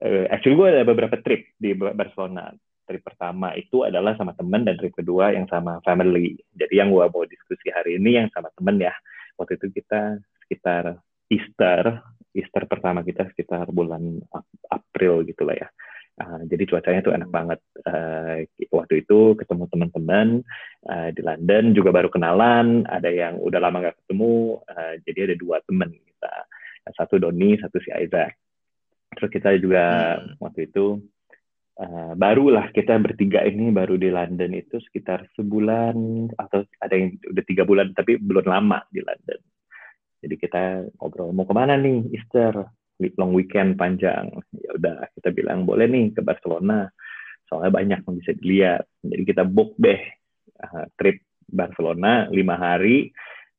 Uh, 0.00 0.26
actually 0.32 0.56
gue 0.56 0.68
ada 0.72 0.82
beberapa 0.88 1.20
trip 1.20 1.54
di 1.60 1.76
Barcelona 1.76 2.50
trip 2.86 3.02
pertama 3.02 3.54
itu 3.54 3.86
adalah 3.86 4.14
sama 4.18 4.34
temen 4.34 4.66
dan 4.66 4.76
trip 4.78 4.94
kedua 4.94 5.32
yang 5.32 5.46
sama 5.46 5.78
family. 5.82 6.36
Jadi 6.54 6.74
yang 6.78 6.90
gue 6.90 7.06
mau 7.06 7.24
diskusi 7.26 7.70
hari 7.70 7.98
ini 7.98 8.18
yang 8.22 8.28
sama 8.34 8.50
temen 8.54 8.78
ya. 8.82 8.94
Waktu 9.38 9.58
itu 9.58 9.82
kita 9.82 10.20
sekitar 10.44 11.00
Easter, 11.32 12.02
Easter 12.36 12.62
pertama 12.68 13.00
kita 13.00 13.28
sekitar 13.32 13.68
bulan 13.72 14.20
April 14.68 15.24
gitu 15.24 15.48
lah 15.48 15.56
ya. 15.56 15.68
Uh, 16.12 16.44
jadi 16.44 16.68
cuacanya 16.68 17.00
tuh 17.00 17.14
enak 17.16 17.30
banget. 17.32 17.60
Uh, 17.88 18.44
waktu 18.68 19.00
itu 19.00 19.32
ketemu 19.40 19.64
teman-teman 19.72 20.28
uh, 20.84 21.08
di 21.08 21.20
London 21.24 21.72
juga 21.72 21.90
baru 21.90 22.12
kenalan. 22.12 22.84
Ada 22.84 23.08
yang 23.08 23.34
udah 23.40 23.60
lama 23.60 23.88
gak 23.88 23.96
ketemu. 24.04 24.60
Uh, 24.68 24.94
jadi 25.08 25.32
ada 25.32 25.36
dua 25.40 25.64
teman 25.64 25.88
kita. 25.88 26.34
Satu 26.92 27.16
Doni, 27.16 27.56
satu 27.56 27.80
si 27.80 27.88
Isaac. 27.88 28.36
Terus 29.16 29.30
kita 29.30 29.56
juga 29.60 30.16
hmm. 30.18 30.40
waktu 30.40 30.68
itu 30.68 31.00
uh, 31.80 32.12
barulah 32.18 32.68
kita 32.74 32.98
bertiga 33.00 33.46
ini 33.46 33.72
baru 33.72 33.96
di 33.96 34.12
London 34.12 34.52
itu 34.52 34.76
sekitar 34.82 35.28
sebulan 35.38 35.96
atau 36.36 36.66
ada 36.82 36.94
yang 36.94 37.16
udah 37.24 37.44
tiga 37.46 37.62
bulan 37.64 37.94
tapi 37.96 38.18
belum 38.20 38.44
lama 38.44 38.84
di 38.92 39.00
London. 39.00 39.40
Jadi 40.22 40.34
kita 40.38 40.86
ngobrol 41.00 41.34
mau 41.34 41.48
ke 41.48 41.54
mana 41.54 41.74
nih 41.74 42.14
Easter 42.14 42.54
long 43.18 43.34
weekend 43.34 43.74
panjang. 43.74 44.30
Ya 44.54 44.70
udah 44.78 45.10
kita 45.18 45.34
bilang 45.34 45.66
boleh 45.66 45.90
nih 45.90 46.14
ke 46.14 46.20
Barcelona. 46.22 46.86
Soalnya 47.50 47.72
banyak 47.74 48.00
yang 48.06 48.16
bisa 48.16 48.32
dilihat. 48.38 48.84
Jadi 49.02 49.22
kita 49.26 49.42
book 49.42 49.74
deh 49.82 49.98
uh, 50.62 50.86
trip 50.94 51.26
Barcelona 51.50 52.30
lima 52.30 52.54
hari. 52.54 53.10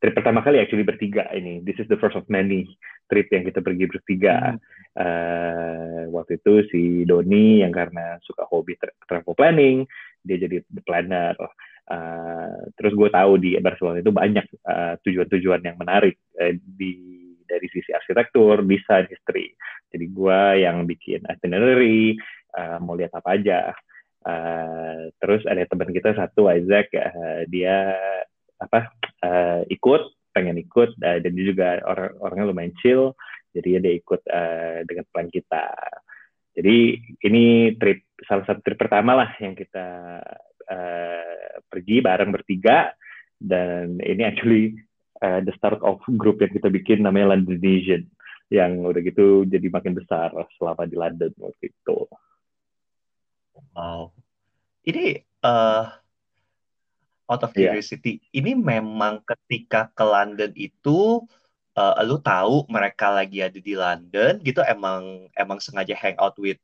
Trip 0.03 0.19
pertama 0.19 0.43
kali 0.43 0.59
actually 0.59 0.83
bertiga 0.83 1.31
ini. 1.31 1.63
This 1.63 1.79
is 1.79 1.87
the 1.87 1.95
first 1.95 2.19
of 2.19 2.27
many 2.27 2.75
trip 3.07 3.31
yang 3.31 3.47
kita 3.47 3.63
pergi 3.63 3.87
bertiga. 3.87 4.51
Hmm. 4.51 4.59
Uh, 4.99 6.03
waktu 6.11 6.43
itu 6.43 6.53
si 6.67 6.81
Doni 7.07 7.63
yang 7.63 7.71
karena 7.71 8.19
suka 8.19 8.43
hobi 8.51 8.75
tra 8.75 8.91
travel 9.07 9.31
planning, 9.31 9.87
dia 10.27 10.43
jadi 10.43 10.59
planner. 10.83 11.39
Uh, 11.87 12.67
terus 12.75 12.99
gue 12.99 13.07
tahu 13.15 13.39
di 13.39 13.55
Barcelona 13.63 14.03
itu 14.03 14.11
banyak 14.11 14.43
tujuan 14.43 14.99
tujuan-tujuan 15.07 15.71
yang 15.71 15.79
menarik 15.79 16.19
uh, 16.35 16.51
di 16.51 17.23
dari 17.47 17.67
sisi 17.71 17.95
arsitektur, 17.95 18.59
desain, 18.67 19.07
history. 19.07 19.55
Jadi 19.87 20.05
gue 20.11 20.67
yang 20.67 20.83
bikin 20.83 21.23
itinerary, 21.31 22.19
uh, 22.59 22.75
mau 22.83 22.99
lihat 22.99 23.15
apa 23.15 23.39
aja. 23.39 23.71
Uh, 24.19 25.07
terus 25.23 25.47
ada 25.47 25.63
teman 25.63 25.95
kita 25.95 26.11
satu 26.11 26.51
Isaac, 26.51 26.91
uh, 26.91 27.47
dia 27.47 27.95
apa 28.65 28.91
uh, 29.23 29.61
ikut 29.67 30.01
pengen 30.33 30.57
ikut 30.59 30.97
uh, 30.97 31.17
dan 31.21 31.31
dia 31.31 31.45
juga 31.45 31.79
orang 31.85 32.11
orangnya 32.19 32.45
lumayan 32.49 32.73
chill 32.81 33.13
jadi 33.53 33.79
dia 33.83 33.93
ikut 33.93 34.21
uh, 34.27 34.81
dengan 34.87 35.05
plan 35.13 35.29
kita 35.29 35.67
jadi 36.53 36.77
ini 37.25 37.73
trip 37.77 38.05
salah 38.25 38.45
satu 38.45 38.61
trip 38.61 38.77
pertama 38.77 39.17
lah 39.17 39.29
yang 39.41 39.57
kita 39.57 39.85
uh, 40.69 41.53
pergi 41.69 42.01
bareng 42.01 42.29
bertiga 42.33 42.93
dan 43.41 43.99
ini 43.99 44.23
actually 44.23 44.77
uh, 45.19 45.41
the 45.41 45.53
start 45.57 45.81
of 45.81 45.99
group 46.15 46.39
yang 46.39 46.53
kita 46.53 46.69
bikin 46.69 47.03
namanya 47.03 47.33
Londonesian 47.33 48.07
yang 48.53 48.85
udah 48.85 49.01
gitu 49.01 49.49
jadi 49.49 49.65
makin 49.73 49.97
besar 49.97 50.29
selama 50.61 50.85
di 50.85 50.93
London 50.93 51.33
waktu 51.41 51.73
itu. 51.73 52.05
Wow. 53.73 54.13
Ini 54.85 55.25
uh, 55.41 55.89
out 57.29 57.41
of 57.43 57.51
iya. 57.55 57.71
curiosity, 57.71 58.19
yeah. 58.19 58.39
ini 58.43 58.51
memang 58.57 59.23
ketika 59.23 59.91
ke 59.95 60.03
London 60.03 60.51
itu 60.55 61.23
uh, 61.77 61.93
lu 62.05 62.21
tahu 62.21 62.65
mereka 62.69 63.13
lagi 63.13 63.41
ada 63.41 63.57
di 63.57 63.73
London 63.73 64.39
gitu 64.41 64.61
emang 64.65 65.27
emang 65.37 65.57
sengaja 65.59 65.93
hang 65.97 66.17
out 66.21 66.37
with 66.37 66.57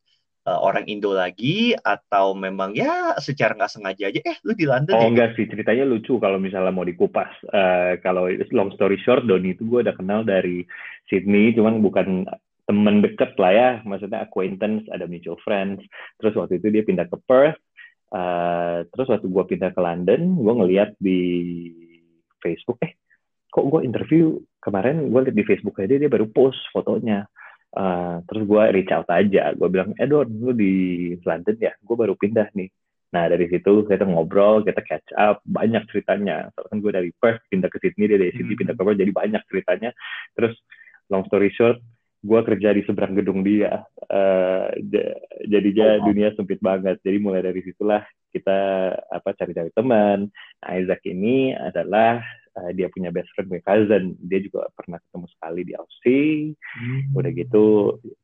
uh, 0.45 0.59
orang 0.61 0.85
Indo 0.87 1.13
lagi 1.13 1.73
atau 1.81 2.37
memang 2.37 2.77
ya 2.77 3.17
secara 3.17 3.57
nggak 3.57 3.73
sengaja 3.73 4.03
aja 4.09 4.19
eh 4.21 4.37
lu 4.45 4.53
di 4.53 4.65
London 4.69 4.95
oh 4.95 5.03
ya? 5.03 5.09
enggak 5.09 5.29
sih 5.35 5.49
ceritanya 5.49 5.85
lucu 5.85 6.17
kalau 6.21 6.37
misalnya 6.37 6.73
mau 6.73 6.85
dikupas 6.85 7.29
uh, 7.49 7.97
kalau 8.05 8.29
long 8.53 8.71
story 8.77 8.97
short 9.01 9.25
Doni 9.25 9.57
itu 9.57 9.65
gue 9.65 9.85
udah 9.85 9.95
kenal 9.97 10.21
dari 10.21 10.63
Sydney 11.09 11.53
cuman 11.57 11.81
bukan 11.81 12.29
temen 12.69 13.01
deket 13.01 13.33
lah 13.41 13.51
ya 13.51 13.69
maksudnya 13.81 14.21
acquaintance 14.21 14.85
ada 14.93 15.09
mutual 15.09 15.41
friends 15.41 15.81
terus 16.21 16.37
waktu 16.37 16.61
itu 16.61 16.69
dia 16.69 16.85
pindah 16.85 17.09
ke 17.09 17.17
Perth 17.25 17.57
uh, 18.13 18.85
terus 18.89 19.07
waktu 19.09 19.27
gue 19.27 19.43
pindah 19.49 19.71
ke 19.73 19.81
London 19.81 20.37
gue 20.37 20.53
ngeliat 20.53 20.89
di 20.97 21.21
Facebook 22.39 22.79
eh 22.85 22.99
kok 23.49 23.65
gue 23.65 23.81
interview 23.81 24.37
kemarin 24.61 25.09
gue 25.09 25.19
liat 25.25 25.35
di 25.35 25.45
Facebook 25.45 25.81
dia 25.81 25.97
dia 25.97 26.11
baru 26.11 26.29
post 26.29 26.59
fotonya. 26.71 27.25
Uh, 27.69 28.25
terus 28.25 28.49
gue 28.49 28.63
reach 28.73 28.89
out 28.89 29.05
aja 29.13 29.53
gue 29.53 29.69
bilang 29.69 29.93
Edward 30.01 30.29
lu 30.33 30.53
di 30.53 30.73
London 31.21 31.57
ya? 31.57 31.73
Gue 31.81 31.95
baru 31.97 32.17
pindah 32.17 32.49
nih. 32.57 32.69
Nah 33.13 33.29
dari 33.29 33.45
situ 33.49 33.85
kita 33.85 34.05
ngobrol 34.05 34.65
kita 34.65 34.81
catch 34.85 35.09
up 35.17 35.41
banyak 35.45 35.85
ceritanya. 35.89 36.49
Soalnya 36.53 36.69
kan 36.69 36.77
gue 36.81 36.91
dari 36.93 37.09
Perth 37.13 37.41
pindah 37.49 37.69
ke 37.69 37.77
Sydney 37.81 38.05
dia 38.09 38.17
dari 38.21 38.33
Sydney 38.33 38.53
hmm. 38.57 38.61
pindah 38.65 38.75
ke 38.77 38.81
Perth 38.85 38.99
jadi 39.01 39.13
banyak 39.13 39.43
ceritanya. 39.49 39.89
Terus 40.33 40.53
long 41.09 41.25
story 41.29 41.49
short 41.53 41.77
gue 42.19 42.41
kerja 42.43 42.69
di 42.75 42.81
seberang 42.83 43.15
gedung 43.15 43.41
dia. 43.47 43.87
Uh, 44.09 44.67
jadinya 45.47 46.03
oh, 46.03 46.11
dunia 46.11 46.35
sempit 46.35 46.59
banget. 46.59 46.99
Jadi 46.99 47.17
mulai 47.19 47.39
dari 47.39 47.63
situlah 47.63 48.03
kita 48.35 48.59
apa 49.09 49.29
cari-cari 49.33 49.71
teman. 49.71 50.27
Nah, 50.59 50.71
Isaac 50.75 51.01
ini 51.07 51.55
adalah 51.55 52.19
uh, 52.59 52.71
dia 52.75 52.91
punya 52.91 53.09
best 53.09 53.31
friend 53.33 53.47
punya 53.47 53.63
cousin. 53.63 54.19
Dia 54.19 54.39
juga 54.43 54.67
pernah 54.75 54.99
ketemu 54.99 55.27
sekali 55.31 55.61
di 55.63 55.73
Aussie. 55.79 56.53
Hmm. 56.59 57.15
udah 57.15 57.31
gitu 57.31 57.65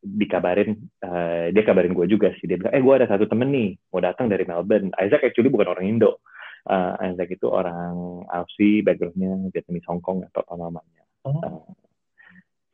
dikabarin 0.03 0.75
uh, 1.03 1.49
dia 1.55 1.63
kabarin 1.63 1.95
gue 1.95 2.07
juga 2.11 2.35
sih. 2.35 2.51
Dia 2.51 2.59
bilang 2.59 2.75
eh 2.75 2.83
gue 2.83 2.93
ada 2.93 3.07
satu 3.07 3.25
temen 3.31 3.47
nih 3.51 3.79
mau 3.95 4.03
datang 4.03 4.27
dari 4.27 4.43
Melbourne. 4.43 4.91
Isaac 4.99 5.23
actually 5.23 5.51
bukan 5.51 5.71
orang 5.71 5.87
Indo. 5.87 6.19
Uh, 6.65 6.97
Isaac 7.13 7.29
itu 7.29 7.45
orang 7.47 8.25
Aussie 8.27 8.81
backgroundnya 8.81 9.53
Vietnamese 9.53 9.87
Hong 9.87 10.01
Kong 10.03 10.25
atau 10.27 10.43
apa 10.43 10.53
namanya. 10.57 11.03
Oh. 11.25 11.37
uh, 11.41 11.63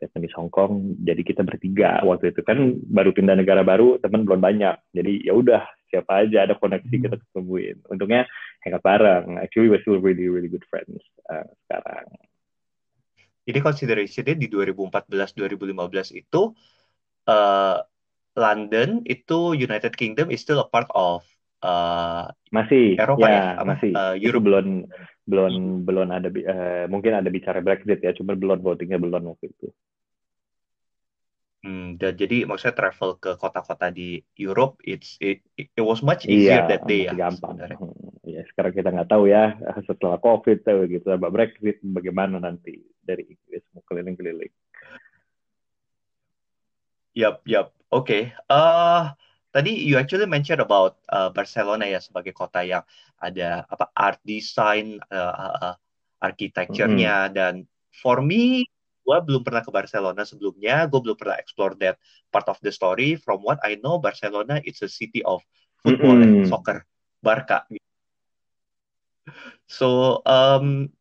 Vietnamese 0.01 0.33
Hong 0.33 0.49
Kong 0.49 0.97
jadi 1.05 1.21
kita 1.21 1.45
bertiga 1.45 2.01
waktu 2.01 2.33
itu. 2.33 2.41
Kan 2.41 2.81
baru 2.89 3.13
pindah 3.13 3.37
negara 3.37 3.61
baru 3.61 4.01
teman 4.01 4.25
belum 4.25 4.41
banyak. 4.41 4.75
Jadi 4.97 5.29
ya 5.29 5.37
udah 5.37 5.61
siapa 5.93 6.25
aja 6.25 6.49
ada 6.49 6.57
koneksi 6.57 6.89
hmm. 6.89 7.03
kita 7.05 7.15
ketemuin 7.21 7.77
untungnya 7.93 8.25
hangout 8.65 8.81
bareng. 8.81 9.37
Actually 9.37 9.69
we're 9.69 9.83
still 9.85 10.01
really 10.01 10.25
really 10.25 10.49
good 10.49 10.65
friends 10.65 11.05
uh, 11.29 11.45
sekarang. 11.69 12.09
Jadi 13.45 13.59
considerationnya 13.61 14.35
di 14.37 14.47
2014-2015 14.49 16.17
itu 16.17 16.41
uh, 17.29 17.77
London 18.37 19.05
itu 19.05 19.53
United 19.53 19.93
Kingdom 19.93 20.33
is 20.33 20.41
still 20.41 20.61
a 20.63 20.67
part 20.69 20.87
of 20.95 21.21
uh, 21.61 22.31
masih 22.49 22.95
Eropa 22.95 23.27
ya, 23.27 23.59
ya? 23.59 23.63
masih. 23.65 23.91
Uh, 23.91 24.15
Europe. 24.17 24.45
belum 24.45 24.67
belum 25.27 25.85
belum 25.85 26.07
ada 26.09 26.29
uh, 26.29 26.85
mungkin 26.89 27.13
ada 27.13 27.29
bicara 27.29 27.61
Brexit 27.61 28.01
ya 28.01 28.11
cuma 28.15 28.33
belum 28.33 28.65
votingnya 28.65 28.97
belum 28.97 29.35
waktu 29.35 29.53
itu 29.53 29.67
Hmm, 31.61 31.93
dan 32.01 32.17
jadi 32.17 32.49
maksudnya 32.49 32.73
travel 32.73 33.21
ke 33.21 33.37
kota-kota 33.37 33.93
di 33.93 34.17
Europe, 34.33 34.81
it's 34.81 35.21
it, 35.21 35.45
it 35.53 35.69
was 35.77 36.01
much 36.01 36.25
easier 36.25 36.65
iya, 36.65 36.69
that 36.69 36.89
day 36.89 37.05
ya. 37.05 37.13
gampang. 37.13 37.61
Hmm, 37.77 38.17
ya 38.25 38.41
sekarang 38.49 38.73
kita 38.73 38.89
nggak 38.89 39.09
tahu 39.13 39.29
ya 39.29 39.53
setelah 39.87 40.17
COVID 40.17 40.65
tuh 40.65 40.89
gitu, 40.89 41.05
sama 41.05 41.29
Brexit 41.29 41.77
bagaimana 41.85 42.41
nanti 42.41 42.81
dari 43.05 43.29
Inggris 43.29 43.61
mau 43.77 43.85
keliling-keliling. 43.85 44.53
Yap, 47.13 47.45
yap. 47.45 47.77
Oke. 47.93 48.09
Okay. 48.09 48.23
Uh, 48.49 49.13
tadi 49.53 49.85
you 49.85 50.01
actually 50.01 50.25
mentioned 50.25 50.65
about 50.65 50.97
uh, 51.13 51.29
Barcelona 51.29 51.85
ya 51.85 52.01
sebagai 52.01 52.33
kota 52.33 52.65
yang 52.65 52.81
ada 53.21 53.69
apa 53.69 53.85
art 53.93 54.17
design, 54.25 54.97
uh, 55.13 55.33
uh, 55.37 55.55
uh 55.61 55.75
arsitekturnya 56.21 57.13
mm 57.17 57.25
-hmm. 57.29 57.35
dan 57.37 57.53
for 57.89 58.21
me 58.21 58.65
gue 59.01 59.17
belum 59.27 59.41
pernah 59.41 59.65
ke 59.65 59.71
Barcelona 59.73 60.21
sebelumnya, 60.23 60.85
gue 60.85 60.99
belum 61.01 61.17
pernah 61.17 61.37
explore 61.41 61.73
that 61.81 61.97
part 62.29 62.47
of 62.47 62.57
the 62.61 62.71
story. 62.71 63.17
From 63.17 63.41
what 63.41 63.59
I 63.65 63.81
know, 63.81 63.97
Barcelona 63.97 64.61
it's 64.61 64.81
a 64.85 64.89
city 64.89 65.25
of 65.25 65.41
football 65.81 66.17
mm 66.17 66.25
-hmm. 66.25 66.37
and 66.41 66.49
soccer, 66.49 66.85
Barca. 67.19 67.65
So, 69.65 70.19
um, 70.27 70.91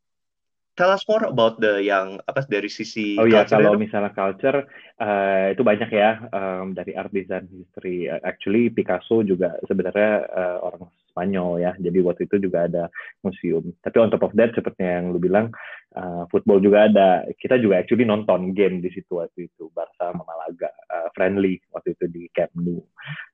tell 0.80 0.90
us 0.94 1.04
more 1.04 1.28
about 1.28 1.60
the 1.60 1.84
yang 1.84 2.24
apa 2.24 2.46
dari 2.48 2.72
sisi 2.72 3.20
Oh 3.20 3.28
ya 3.28 3.44
kalau 3.44 3.76
itu? 3.76 3.84
misalnya 3.84 4.16
culture 4.16 4.64
uh, 4.96 5.52
itu 5.52 5.60
banyak 5.60 5.90
ya 5.92 6.24
um, 6.32 6.72
dari 6.72 6.96
art 6.96 7.12
design 7.12 7.50
history. 7.52 8.08
Uh, 8.08 8.22
actually 8.24 8.72
Picasso 8.72 9.20
juga 9.20 9.60
sebenarnya 9.68 10.24
uh, 10.30 10.58
orang 10.64 10.88
Spanyol 11.10 11.60
ya. 11.60 11.72
Jadi 11.76 11.98
waktu 12.00 12.30
itu 12.30 12.36
juga 12.48 12.70
ada 12.70 12.86
museum. 13.26 13.74
Tapi 13.82 13.96
on 13.98 14.10
top 14.10 14.30
of 14.30 14.34
that 14.38 14.54
seperti 14.54 14.86
yang 14.86 15.10
lu 15.10 15.18
bilang 15.18 15.50
uh, 15.98 16.24
football 16.30 16.62
juga 16.62 16.86
ada. 16.86 17.26
Kita 17.36 17.58
juga 17.58 17.82
actually 17.82 18.06
nonton 18.06 18.54
game 18.54 18.80
di 18.80 18.90
situ 18.94 19.18
waktu 19.18 19.50
itu 19.50 19.68
Barca 19.74 20.14
sama 20.14 20.24
Malaga 20.24 20.70
uh, 20.88 21.08
friendly 21.12 21.58
waktu 21.74 21.98
itu 21.98 22.04
di 22.08 22.22
Camp 22.32 22.54
Nou. 22.54 22.80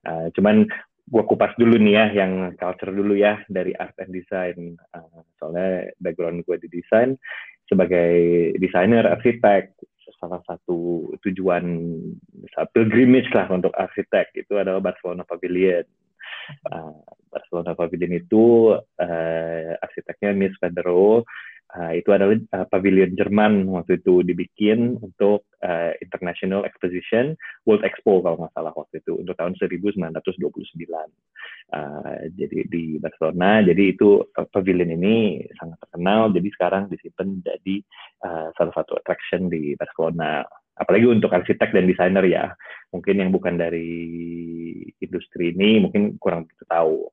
Uh, 0.09 0.33
cuman 0.35 0.67
gue 1.07 1.23
kupas 1.23 1.55
dulu 1.55 1.79
nih 1.79 1.95
ya 1.95 2.07
yang 2.27 2.33
culture 2.59 2.91
dulu 2.91 3.15
ya 3.15 3.39
dari 3.47 3.71
art 3.79 3.95
and 4.03 4.11
design 4.11 4.75
uh, 4.91 5.23
soalnya 5.39 5.95
background 6.03 6.43
gue 6.43 6.59
di 6.59 6.83
desain 6.83 7.15
sebagai 7.71 8.51
desainer 8.59 9.07
arsitek 9.07 9.71
salah 10.19 10.43
satu 10.49 11.07
tujuan 11.23 11.63
pilgrimage 12.75 13.31
lah 13.31 13.47
untuk 13.53 13.71
arsitek 13.75 14.35
itu 14.35 14.59
adalah 14.59 14.83
Barcelona 14.83 15.23
Pavilion 15.23 15.87
uh, 16.73 16.99
Barcelona 17.37 17.77
Pavilion 17.77 18.17
itu 18.17 18.73
uh, 18.73 19.73
arsiteknya 19.85 20.33
der 20.73 20.87
Rohe 20.89 21.29
uh, 21.77 21.93
itu 21.93 22.09
adalah 22.15 22.37
uh, 22.57 22.67
pavilion 22.73 23.13
Jerman 23.13 23.69
waktu 23.69 24.01
itu 24.01 24.25
dibikin 24.25 24.97
untuk 25.03 25.45
uh, 25.61 25.93
International 26.01 26.65
Exposition 26.65 27.37
World 27.69 27.85
Expo 27.85 28.25
kalau 28.25 28.41
nggak 28.41 28.55
salah 28.57 28.73
waktu 28.73 29.05
itu 29.05 29.21
untuk 29.21 29.35
tahun 29.37 29.59
1929 29.61 30.41
uh, 31.75 32.19
jadi 32.33 32.59
di 32.71 32.97
Barcelona. 33.03 33.65
Jadi 33.65 33.83
itu 33.93 34.23
uh, 34.23 34.47
pavilion 34.49 34.95
ini 34.95 35.43
sangat 35.59 35.79
terkenal. 35.83 36.31
Jadi 36.31 36.49
sekarang 36.55 36.83
disimpan 36.89 37.29
jadi 37.43 37.77
uh, 38.25 38.49
salah 38.55 38.75
satu 38.77 38.97
attraction 38.99 39.51
di 39.51 39.75
Barcelona. 39.75 40.47
Apalagi 40.77 41.09
untuk 41.09 41.33
arsitek 41.33 41.73
dan 41.73 41.89
desainer 41.89 42.25
ya. 42.29 42.45
Mungkin 42.93 43.19
yang 43.19 43.31
bukan 43.33 43.57
dari 43.57 43.97
industri 45.01 45.53
ini 45.57 45.83
mungkin 45.83 46.21
kurang 46.21 46.47
begitu 46.47 46.65
tahu 46.69 47.11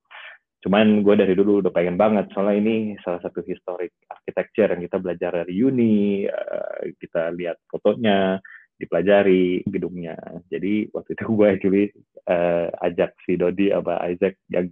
cuman 0.64 1.04
gue 1.04 1.16
dari 1.20 1.36
dulu 1.36 1.60
udah 1.60 1.76
pengen 1.76 2.00
banget 2.00 2.32
soalnya 2.32 2.64
ini 2.64 2.76
salah 3.04 3.20
satu 3.20 3.44
historic 3.44 3.92
architecture 4.08 4.72
yang 4.72 4.82
kita 4.88 4.98
belajar 5.04 5.32
dari 5.44 5.60
uni 5.60 6.24
uh, 6.24 6.88
kita 7.04 7.36
lihat 7.36 7.60
fotonya 7.68 8.40
dipelajari 8.80 9.64
gedungnya. 9.68 10.18
Jadi 10.48 10.90
waktu 10.92 11.16
itu 11.16 11.24
gue 11.30 11.48
actually 11.48 11.86
uh, 12.28 12.68
ajak 12.84 13.16
si 13.24 13.36
Dodi 13.36 13.70
apa 13.70 14.02
Isaac 14.12 14.40
yang 14.50 14.72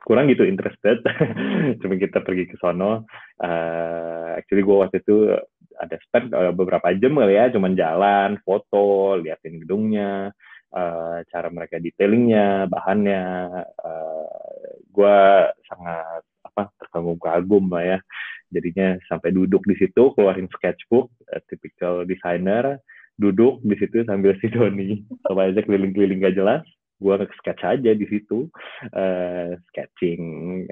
kurang 0.00 0.32
gitu 0.32 0.48
interested 0.48 1.04
cuma 1.84 1.94
kita 2.00 2.24
pergi 2.24 2.48
ke 2.48 2.56
sono. 2.56 3.04
Uh, 3.36 4.40
actually 4.40 4.64
gue 4.64 4.76
waktu 4.76 5.04
itu 5.04 5.36
ada 5.80 5.96
spend 6.04 6.32
beberapa 6.56 6.92
jam 6.96 7.16
kali 7.16 7.36
ya 7.36 7.48
cuman 7.52 7.72
jalan 7.72 8.30
foto 8.44 9.16
liatin 9.16 9.64
gedungnya 9.64 10.28
uh, 10.74 11.22
cara 11.28 11.48
mereka 11.50 11.78
detailingnya 11.78 12.66
bahannya 12.70 13.22
uh, 13.78 14.70
gue 14.90 15.18
sangat 15.70 16.22
apa 16.46 16.62
terkagum-kagum 16.82 17.70
lah 17.70 17.84
ya. 17.96 17.98
Jadinya 18.50 18.98
sampai 19.06 19.30
duduk 19.30 19.62
di 19.66 19.78
situ 19.78 20.10
keluarin 20.18 20.50
sketchbook 20.50 21.10
uh, 21.30 21.42
typical 21.46 22.02
designer 22.02 22.82
duduk 23.20 23.60
di 23.62 23.76
situ 23.78 24.02
sambil 24.08 24.34
si 24.42 24.48
Doni. 24.50 25.04
Sama 25.26 25.52
aja 25.52 25.62
keliling-keliling 25.62 26.24
gak 26.24 26.38
jelas 26.38 26.64
gue 27.00 27.16
sketch 27.40 27.64
aja 27.64 27.90
di 27.96 28.06
situ. 28.06 28.46
Uh, 28.92 29.56
sketching 29.72 30.22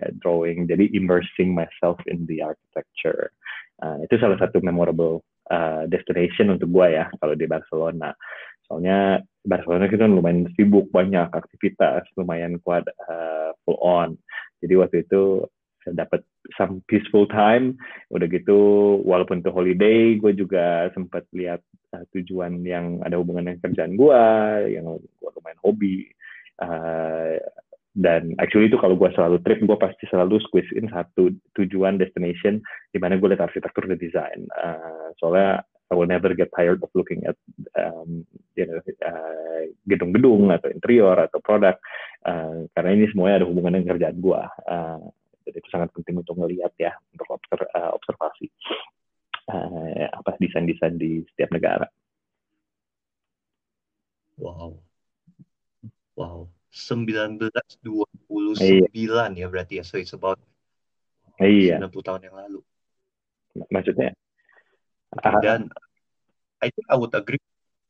uh, 0.05 0.13
drawing 0.21 0.69
jadi 0.69 0.93
immersing 0.93 1.57
myself 1.57 1.97
in 2.07 2.29
the 2.29 2.45
architecture. 2.45 3.33
Uh, 3.81 4.05
itu 4.05 4.21
salah 4.21 4.37
satu 4.37 4.61
memorable 4.61 5.25
uh, 5.49 5.89
destination 5.89 6.53
untuk 6.55 6.69
gue 6.69 6.87
ya 6.95 7.09
kalau 7.19 7.35
di 7.35 7.49
Barcelona. 7.49 8.13
Soalnya 8.69 9.25
Barcelona 9.49 9.89
kita 9.89 10.05
lumayan 10.05 10.45
sibuk, 10.55 10.93
banyak 10.93 11.33
aktivitas, 11.33 12.05
lumayan 12.21 12.61
kuat 12.61 12.85
uh, 13.09 13.57
full 13.65 13.81
on. 13.81 14.21
Jadi 14.61 14.75
waktu 14.77 14.97
itu 15.09 15.49
saya 15.83 16.05
dapat 16.05 16.21
some 16.61 16.85
peaceful 16.85 17.25
time. 17.25 17.81
Udah 18.13 18.29
gitu, 18.29 18.59
walaupun 19.09 19.41
itu 19.41 19.49
holiday, 19.49 20.21
gue 20.21 20.33
juga 20.37 20.93
sempat 20.93 21.25
lihat 21.33 21.65
uh, 21.97 22.05
tujuan 22.13 22.61
yang 22.61 23.01
ada 23.01 23.17
hubungan 23.17 23.49
dengan 23.49 23.65
kerjaan 23.65 23.97
gue, 23.97 24.25
yang 24.77 24.85
gue 25.01 25.31
lumayan 25.33 25.61
hobi. 25.65 26.05
Uh, 26.61 27.41
dan 27.99 28.37
actually 28.39 28.71
itu 28.71 28.79
kalau 28.79 28.95
gue 28.95 29.11
selalu 29.17 29.41
trip, 29.43 29.65
gue 29.65 29.79
pasti 29.81 30.05
selalu 30.13 30.39
squeeze 30.45 30.71
in 30.77 30.87
satu 30.93 31.33
tujuan 31.57 31.97
destination 31.99 32.61
di 32.93 32.99
mana 33.01 33.17
gue 33.17 33.33
lihat 33.33 33.49
arsitektur 33.49 33.89
dan 33.89 33.99
desain. 33.99 34.45
Uh, 34.55 35.11
soalnya 35.19 35.65
I 35.89 35.97
will 35.97 36.09
never 36.09 36.37
get 36.37 36.53
tired 36.53 36.85
of 36.85 36.93
looking 36.93 37.25
at 37.25 37.37
um, 37.81 38.29
you 38.53 38.69
know 38.69 38.79
uh, 39.05 39.65
gedung-gedung 39.89 40.53
atau 40.53 40.69
interior 40.69 41.17
atau 41.17 41.41
produk 41.41 41.81
uh, 42.29 42.69
karena 42.77 42.91
ini 42.93 43.09
semuanya 43.09 43.45
ada 43.45 43.49
hubungan 43.49 43.81
dengan 43.81 43.97
kerjaan 43.97 44.19
gua. 44.21 44.53
Uh, 44.69 45.01
jadi 45.49 45.65
itu 45.65 45.69
sangat 45.73 45.89
penting 45.97 46.21
untuk 46.21 46.37
melihat 46.37 46.73
ya 46.77 46.93
untuk 47.17 47.41
obser, 47.41 47.65
uh, 47.73 47.97
observasi 47.97 48.53
uh, 49.49 50.13
apa 50.13 50.37
desain-desain 50.37 51.01
di 51.01 51.25
setiap 51.33 51.57
negara. 51.57 51.89
Wow. 54.37 54.77
Wow. 56.15 56.53
1929 56.69 57.89
iya. 58.61 58.85
ya 59.35 59.47
berarti 59.49 59.81
ya. 59.81 59.85
So 59.89 59.97
it's 59.97 60.13
about 60.13 60.39
iya. 61.41 61.81
90 61.81 62.07
tahun 62.07 62.23
yang 62.29 62.37
lalu. 62.37 62.61
Maksudnya 63.73 64.13
Uh, 65.23 65.41
dan 65.43 65.61
I 66.63 66.71
think 66.71 66.87
I 66.91 66.97
would 66.99 67.15
agree. 67.15 67.43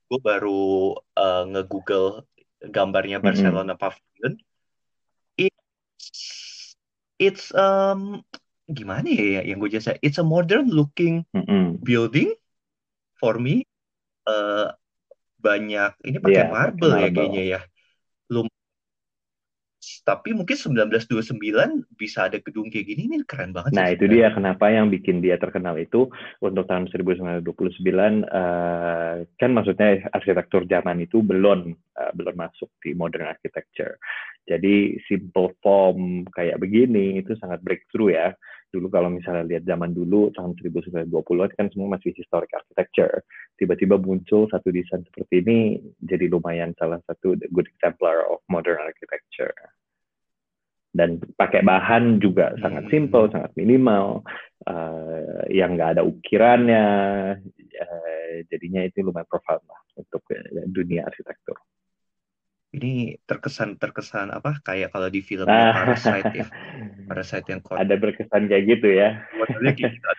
Gue 0.08 0.20
baru 0.20 0.96
uh, 1.16 1.44
nge-google 1.48 2.24
gambarnya 2.72 3.20
Barcelona 3.20 3.76
mm 3.76 3.78
-hmm. 3.78 3.82
Pavilion. 3.82 4.34
It's 5.38 6.74
it's 7.20 7.46
um 7.54 8.24
gimana 8.68 9.08
ya 9.08 9.44
yang 9.44 9.60
gue 9.60 9.70
jasa? 9.72 9.96
It's 10.00 10.20
a 10.20 10.26
modern 10.26 10.68
looking 10.72 11.24
mm 11.32 11.44
-hmm. 11.44 11.64
building 11.80 12.32
for 13.16 13.40
me. 13.40 13.64
Uh, 14.28 14.72
banyak 15.38 15.94
ini 16.04 16.18
pakai 16.20 16.44
yeah, 16.44 16.50
marble, 16.50 16.92
marble 16.92 17.00
ya 17.00 17.08
kayaknya 17.14 17.44
ya. 17.56 17.60
Tapi 20.08 20.32
mungkin 20.32 20.56
1929 20.56 21.36
bisa 22.00 22.32
ada 22.32 22.40
gedung 22.40 22.72
kayak 22.72 22.88
gini 22.88 23.12
ini 23.12 23.20
keren 23.28 23.52
banget. 23.52 23.76
Nah, 23.76 23.92
itu 23.92 24.08
dia 24.08 24.32
kenapa 24.32 24.72
yang 24.72 24.88
bikin 24.88 25.20
dia 25.20 25.36
terkenal 25.36 25.76
itu 25.76 26.08
untuk 26.40 26.64
tahun 26.64 26.88
1929 26.88 27.44
uh, 28.24 29.20
kan 29.36 29.50
maksudnya 29.52 30.08
arsitektur 30.16 30.64
zaman 30.64 31.04
itu 31.04 31.20
belum 31.20 31.76
uh, 32.00 32.12
belum 32.16 32.40
masuk 32.40 32.72
di 32.80 32.96
modern 32.96 33.28
architecture. 33.28 34.00
Jadi 34.48 34.96
simple 35.04 35.52
form 35.60 36.24
kayak 36.32 36.56
begini 36.56 37.20
itu 37.20 37.36
sangat 37.36 37.60
breakthrough 37.60 38.16
ya. 38.16 38.32
Dulu 38.72 38.88
kalau 38.88 39.12
misalnya 39.12 39.44
lihat 39.44 39.68
zaman 39.68 39.92
dulu 39.92 40.32
tahun 40.32 40.56
1920 40.56 41.04
kan 41.52 41.68
semua 41.68 42.00
masih 42.00 42.16
historic 42.16 42.48
architecture. 42.56 43.20
Tiba-tiba 43.60 44.00
muncul 44.00 44.48
satu 44.48 44.72
desain 44.72 45.04
seperti 45.04 45.44
ini 45.44 45.84
jadi 46.00 46.32
lumayan 46.32 46.72
salah 46.80 46.96
satu 47.04 47.36
good 47.52 47.68
exemplar 47.76 48.24
of 48.24 48.40
modern 48.48 48.80
architecture 48.80 49.52
dan 50.98 51.22
pakai 51.38 51.62
bahan 51.62 52.18
juga 52.18 52.50
hmm. 52.52 52.58
sangat 52.58 52.84
simple, 52.90 53.30
sangat 53.30 53.54
minimal, 53.54 54.26
uh, 54.66 55.46
yang 55.46 55.78
nggak 55.78 55.94
ada 55.94 56.02
ukirannya, 56.02 56.86
uh, 57.78 58.32
jadinya 58.50 58.82
itu 58.82 59.06
lumayan 59.06 59.30
profound 59.30 59.62
lah 59.70 59.80
untuk 59.94 60.26
uh, 60.34 60.66
dunia 60.66 61.06
arsitektur. 61.06 61.54
Ini 62.68 63.16
terkesan 63.24 63.80
terkesan 63.80 64.28
apa 64.28 64.60
kayak 64.60 64.92
kalau 64.92 65.08
di 65.08 65.24
film 65.24 65.48
ah. 65.48 65.72
Parasite 65.72 66.34
ya, 66.34 66.46
Parasite 67.08 67.46
yang 67.48 67.62
Ada 67.64 67.94
berkesan 67.96 68.50
kayak 68.50 68.64
gitu 68.66 68.88
ya. 68.92 69.22
gitu. 69.72 70.10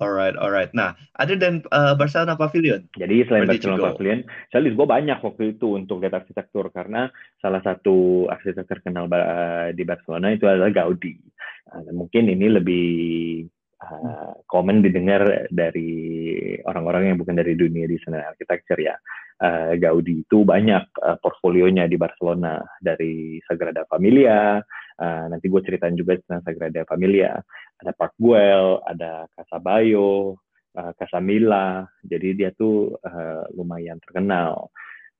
Alright, 0.00 0.32
alright. 0.40 0.72
Nah, 0.72 0.96
ada 1.20 1.36
dan 1.36 1.60
uh, 1.68 1.92
Barcelona 1.92 2.32
Pavilion. 2.32 2.88
Jadi 2.96 3.28
selain 3.28 3.44
Where 3.44 3.52
Barcelona 3.52 3.92
Pavilion, 3.92 4.20
saya 4.48 4.64
lihat 4.64 4.74
gue 4.80 4.88
banyak 4.88 5.18
waktu 5.20 5.42
itu 5.52 5.76
untuk 5.76 6.00
lihat 6.00 6.24
arsitektur 6.24 6.72
karena 6.72 7.12
salah 7.44 7.60
satu 7.60 8.24
arsitek 8.32 8.64
terkenal 8.64 9.04
di 9.76 9.84
Barcelona 9.84 10.32
itu 10.32 10.48
adalah 10.48 10.72
Gaudi. 10.72 11.12
Uh, 11.68 11.92
mungkin 11.92 12.24
ini 12.32 12.46
lebih 12.48 12.88
uh, 13.84 14.32
common 14.48 14.80
didengar 14.80 15.44
dari 15.52 15.92
orang-orang 16.64 17.12
yang 17.12 17.20
bukan 17.20 17.36
dari 17.36 17.52
dunia 17.52 17.84
desain 17.84 18.16
arsitektur 18.16 18.80
ya. 18.80 18.96
Uh, 19.42 19.76
Gaudi 19.76 20.24
itu 20.24 20.40
banyak 20.40 20.88
uh, 21.04 21.20
portfolionya 21.20 21.84
di 21.84 22.00
Barcelona 22.00 22.64
dari 22.80 23.44
Sagrada 23.44 23.84
Familia, 23.84 24.64
Uh, 24.98 25.30
nanti 25.32 25.48
gue 25.48 25.60
ceritain 25.64 25.96
juga 25.96 26.18
tentang 26.20 26.42
Sagrada 26.44 26.84
Familia. 26.88 27.40
Ada 27.80 27.92
Park 27.96 28.14
Güell, 28.20 28.80
ada 28.84 29.26
Casabayo, 29.36 30.36
uh, 30.76 30.92
Casamila. 30.98 31.86
Jadi 32.04 32.28
dia 32.36 32.50
tuh 32.52 32.96
uh, 33.00 33.44
lumayan 33.56 34.00
terkenal. 34.04 34.68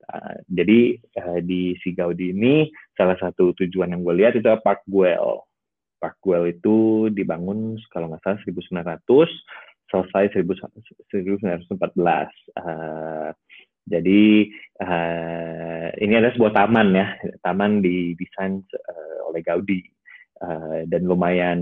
Uh, 0.02 0.34
jadi 0.50 0.98
uh, 1.22 1.38
di 1.40 1.78
si 1.78 1.94
Gaudi 1.94 2.34
ini 2.34 2.68
salah 2.98 3.14
satu 3.16 3.54
tujuan 3.54 3.94
yang 3.94 4.02
gue 4.02 4.14
lihat 4.18 4.34
itu 4.36 4.48
Park 4.60 4.84
Güell. 4.90 5.40
Park 6.02 6.18
Güell 6.18 6.50
itu 6.58 7.06
dibangun 7.14 7.78
kalau 7.94 8.10
nggak 8.10 8.22
salah 8.26 8.42
1900, 8.42 9.06
selesai 9.86 10.24
1914. 10.42 11.70
Uh, 12.58 13.30
jadi 13.82 14.46
uh, 14.78 15.86
ini 15.98 16.12
adalah 16.14 16.34
sebuah 16.38 16.54
taman 16.54 16.88
ya, 16.94 17.06
taman 17.42 17.82
didesain 17.82 18.62
uh, 18.62 19.01
oleh 19.32 19.40
Gaudi 19.40 19.80
uh, 20.44 20.84
dan 20.86 21.08
lumayan 21.08 21.58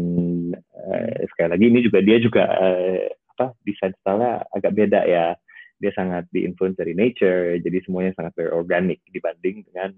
uh, 0.74 1.22
sekali 1.30 1.48
lagi 1.54 1.64
ini 1.70 1.80
juga 1.86 1.98
dia 2.02 2.18
juga 2.18 2.44
uh, 2.50 3.06
apa 3.36 3.56
desain 3.64 3.94
style 4.02 4.44
agak 4.52 4.74
beda 4.74 5.06
ya. 5.06 5.32
Dia 5.80 5.96
sangat 5.96 6.28
diinfluence 6.28 6.76
dari 6.76 6.92
nature, 6.92 7.56
jadi 7.64 7.80
semuanya 7.88 8.12
sangat 8.12 8.36
very 8.36 8.52
organik 8.52 9.00
dibanding 9.08 9.64
dengan 9.64 9.96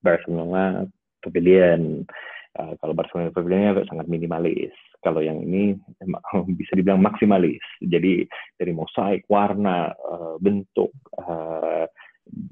Barcelona 0.00 0.88
Pavilion. 1.20 2.08
Uh, 2.56 2.72
kalau 2.80 2.96
Barcelona 2.96 3.28
Pavilion 3.28 3.76
agak 3.76 3.92
sangat 3.92 4.08
minimalis. 4.08 4.72
Kalau 5.04 5.20
yang 5.20 5.44
ini 5.44 5.76
bisa 6.60 6.72
dibilang 6.80 7.04
maksimalis. 7.04 7.60
Jadi 7.84 8.24
dari 8.56 8.72
mosaik, 8.72 9.28
warna, 9.28 9.92
uh, 9.92 10.40
bentuk, 10.40 10.96
uh, 11.20 11.84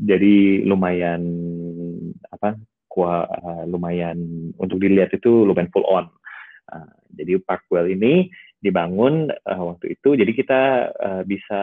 jadi 0.05 0.63
lumayan 0.69 1.23
apa 2.29 2.61
kuah 2.95 3.27
uh, 3.27 3.65
lumayan 3.67 4.51
untuk 4.63 4.79
dilihat 4.79 5.11
itu 5.11 5.43
lumayan 5.43 5.71
full 5.75 5.83
on. 5.91 6.07
Uh, 6.71 6.87
jadi 7.11 7.43
Parkwell 7.43 7.91
ini 7.91 8.31
dibangun 8.63 9.29
uh, 9.29 9.63
waktu 9.75 9.99
itu, 9.99 10.17
jadi 10.17 10.33
kita 10.33 10.63
uh, 10.97 11.23
bisa 11.27 11.63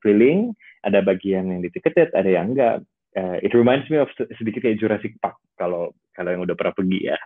keliling, 0.00 0.54
ada 0.86 1.04
bagian 1.04 1.50
yang 1.50 1.60
ditiketet, 1.60 2.14
ada 2.14 2.30
yang 2.30 2.54
enggak. 2.54 2.86
Uh, 3.18 3.42
it 3.42 3.50
reminds 3.52 3.90
me 3.90 3.98
of 3.98 4.06
sedikit 4.38 4.62
kayak 4.62 4.78
Jurassic 4.78 5.18
Park 5.18 5.34
kalau 5.58 5.90
kalau 6.14 6.30
yang 6.30 6.46
udah 6.46 6.54
pernah 6.54 6.72
pergi 6.72 7.10
ya. 7.10 7.18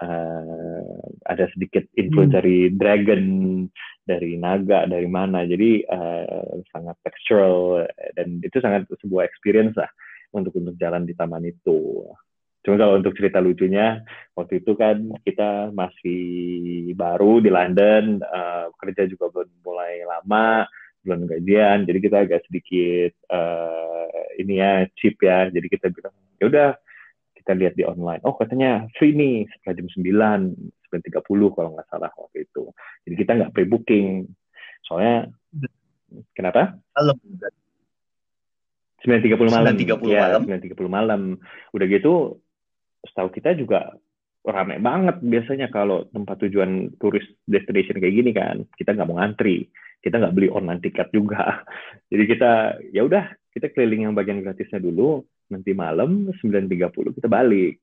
Uh, 0.00 0.96
ada 1.28 1.48
sedikit 1.56 1.84
influence 1.96 2.32
hmm. 2.32 2.38
dari 2.40 2.58
dragon, 2.72 3.24
dari 4.04 4.36
naga, 4.40 4.88
dari 4.88 5.08
mana. 5.08 5.44
Jadi 5.44 5.84
uh, 5.86 6.64
sangat 6.72 6.96
textural 7.04 7.84
dan 8.16 8.40
itu 8.40 8.58
sangat 8.58 8.88
sebuah 9.00 9.28
experience 9.28 9.76
lah 9.76 9.88
untuk 10.32 10.56
untuk 10.56 10.74
jalan 10.80 11.04
di 11.04 11.14
taman 11.14 11.46
itu. 11.46 12.08
Cuma 12.60 12.76
kalau 12.76 13.00
untuk 13.00 13.16
cerita 13.16 13.40
lucunya, 13.40 14.04
waktu 14.36 14.60
itu 14.60 14.76
kan 14.76 15.00
kita 15.24 15.72
masih 15.72 16.92
baru 16.92 17.40
di 17.40 17.48
London, 17.48 18.20
uh, 18.20 18.68
kerja 18.76 19.08
juga 19.08 19.32
belum 19.32 19.48
mulai 19.64 20.04
lama, 20.04 20.68
belum 21.00 21.24
gajian, 21.24 21.88
jadi 21.88 21.98
kita 22.04 22.16
agak 22.28 22.44
sedikit 22.44 23.16
uh, 23.32 24.12
ini 24.36 24.60
ya 24.60 24.84
cheap 25.00 25.16
ya, 25.24 25.48
jadi 25.48 25.66
kita 25.72 25.88
bilang 25.88 26.12
ya 26.36 26.44
udah 26.52 26.68
kita 27.40 27.56
lihat 27.56 27.74
di 27.80 27.88
online. 27.88 28.20
Oh 28.28 28.36
katanya 28.36 28.84
free 29.00 29.16
nih 29.16 29.48
setelah 29.48 29.80
jam 29.80 29.88
9, 29.88 30.92
9.30 30.92 31.56
kalau 31.56 31.68
nggak 31.72 31.88
salah 31.88 32.12
waktu 32.12 32.44
itu. 32.44 32.68
Jadi 33.08 33.14
kita 33.16 33.32
nggak 33.40 33.52
pre-booking. 33.56 34.28
Soalnya 34.84 35.32
kenapa? 36.36 36.76
Malam. 36.92 37.16
9.30 39.00 39.48
malam. 39.48 39.72
9.30 39.80 40.12
ya, 40.12 40.20
malam. 40.28 40.42
9.30 40.44 40.76
malam. 40.92 41.20
Udah 41.72 41.86
gitu 41.88 42.44
setahu 43.06 43.28
kita 43.32 43.56
juga 43.56 43.94
rame 44.40 44.80
banget 44.80 45.20
biasanya 45.20 45.68
kalau 45.68 46.08
tempat 46.08 46.40
tujuan 46.48 46.96
turis 46.96 47.24
destination 47.44 48.00
kayak 48.00 48.16
gini 48.16 48.30
kan. 48.32 48.56
Kita 48.76 48.96
nggak 48.96 49.08
mau 49.08 49.20
ngantri 49.20 49.68
kita 50.00 50.16
nggak 50.16 50.34
beli 50.34 50.48
online 50.48 50.80
tiket 50.80 51.12
juga. 51.12 51.60
Jadi 52.10 52.24
kita 52.24 52.80
ya 52.90 53.04
udah 53.04 53.24
kita 53.52 53.68
keliling 53.72 54.08
yang 54.08 54.14
bagian 54.16 54.40
gratisnya 54.40 54.80
dulu 54.80 55.24
nanti 55.52 55.76
malam 55.76 56.32
9.30 56.40 57.16
kita 57.20 57.28
balik. 57.28 57.78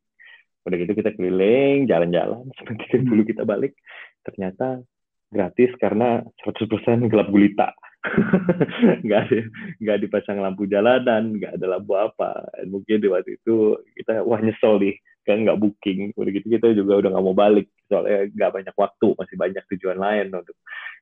Udah 0.66 0.76
gitu 0.76 0.94
kita 0.98 1.14
keliling 1.16 1.86
jalan-jalan 1.86 2.50
9.30 2.66 3.32
kita 3.32 3.46
balik. 3.46 3.78
Ternyata 4.26 4.82
gratis 5.30 5.72
karena 5.78 6.24
100% 6.44 7.12
gelap 7.12 7.30
gulita 7.30 7.76
nggak 9.06 9.22
ada 9.30 9.40
nggak 9.82 9.98
dipasang 10.06 10.40
lampu 10.40 10.66
jalanan 10.70 11.36
nggak 11.38 11.60
ada 11.60 11.66
lampu 11.78 11.94
apa. 11.96 12.48
Dan 12.58 12.74
mungkin 12.74 12.98
di 13.02 13.08
waktu 13.10 13.40
itu 13.40 13.78
kita 13.98 14.24
wah 14.24 14.40
nyesel 14.42 14.80
nih 14.82 14.96
kan 15.28 15.44
nggak 15.44 15.60
booking. 15.60 16.16
Udah 16.16 16.32
gitu 16.32 16.48
kita 16.48 16.72
juga 16.74 17.00
udah 17.00 17.10
nggak 17.16 17.26
mau 17.26 17.38
balik. 17.38 17.68
Soalnya 17.88 18.32
nggak 18.32 18.52
banyak 18.54 18.76
waktu 18.76 19.08
masih 19.16 19.36
banyak 19.36 19.64
tujuan 19.76 19.98
lain 20.00 20.28
untuk 20.34 20.58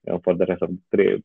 uh, 0.10 0.18
for 0.22 0.34
the 0.38 0.46
rest 0.46 0.64
of 0.66 0.72
the 0.74 0.82
trip. 0.94 1.20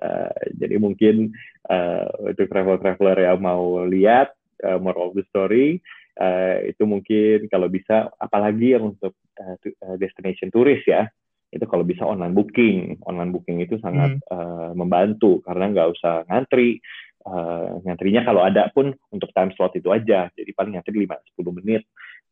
Uh, 0.00 0.32
jadi 0.56 0.76
mungkin 0.80 1.32
uh, 1.68 2.08
untuk 2.24 2.48
travel 2.48 2.80
traveler 2.80 3.16
yang 3.16 3.40
mau 3.40 3.84
lihat 3.84 4.36
uh, 4.64 4.78
moral 4.80 5.12
of 5.12 5.16
the 5.16 5.24
story 5.28 5.80
uh, 6.20 6.60
itu 6.64 6.82
mungkin 6.88 7.48
kalau 7.52 7.68
bisa 7.68 8.08
apalagi 8.16 8.76
yang 8.76 8.96
untuk 8.96 9.16
uh, 9.40 9.96
destination 10.00 10.48
turis 10.48 10.80
ya 10.88 11.08
itu 11.56 11.66
kalau 11.66 11.82
bisa 11.82 12.04
online 12.04 12.36
booking. 12.36 13.00
Online 13.08 13.32
booking 13.32 13.58
itu 13.64 13.80
sangat 13.80 14.20
hmm. 14.20 14.28
uh, 14.28 14.70
membantu 14.76 15.40
karena 15.42 15.72
nggak 15.72 15.88
usah 15.96 16.28
ngantri. 16.28 16.78
Uh, 17.26 17.82
ngantrinya 17.82 18.22
kalau 18.22 18.46
ada 18.46 18.70
pun 18.70 18.94
untuk 19.10 19.32
time 19.34 19.50
slot 19.56 19.74
itu 19.74 19.90
aja. 19.90 20.30
Jadi 20.36 20.50
paling 20.54 20.78
ngantri 20.78 21.08
5-10 21.08 21.58
menit 21.58 21.82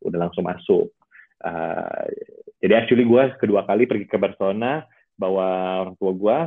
udah 0.05 0.29
langsung 0.29 0.45
masuk. 0.45 0.93
Uh, 1.43 2.05
jadi 2.63 2.85
actually 2.85 3.03
gue 3.03 3.23
kedua 3.37 3.67
kali 3.67 3.85
pergi 3.85 4.07
ke 4.07 4.15
Barcelona 4.15 4.87
bawa 5.15 5.81
orang 5.83 5.95
tua 5.99 6.11
gue, 6.15 6.37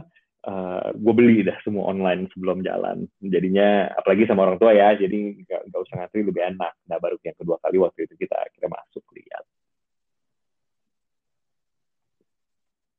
uh, 0.49 0.89
gue 0.93 1.15
beli 1.15 1.45
dah 1.45 1.57
semua 1.65 1.93
online 1.93 2.29
sebelum 2.33 2.65
jalan. 2.65 3.05
Jadinya 3.21 3.93
apalagi 3.93 4.25
sama 4.29 4.49
orang 4.49 4.59
tua 4.61 4.73
ya, 4.77 4.97
jadi 4.97 5.39
nggak 5.45 5.81
usah 5.81 5.95
ngantri 6.01 6.25
lebih 6.25 6.43
enak. 6.57 6.73
Nah 6.89 6.97
baru 7.01 7.21
yang 7.21 7.37
kedua 7.37 7.57
kali 7.61 7.77
waktu 7.81 8.09
itu 8.09 8.15
kita 8.17 8.37
akhirnya 8.37 8.71
masuk 8.73 9.05
lihat. 9.13 9.45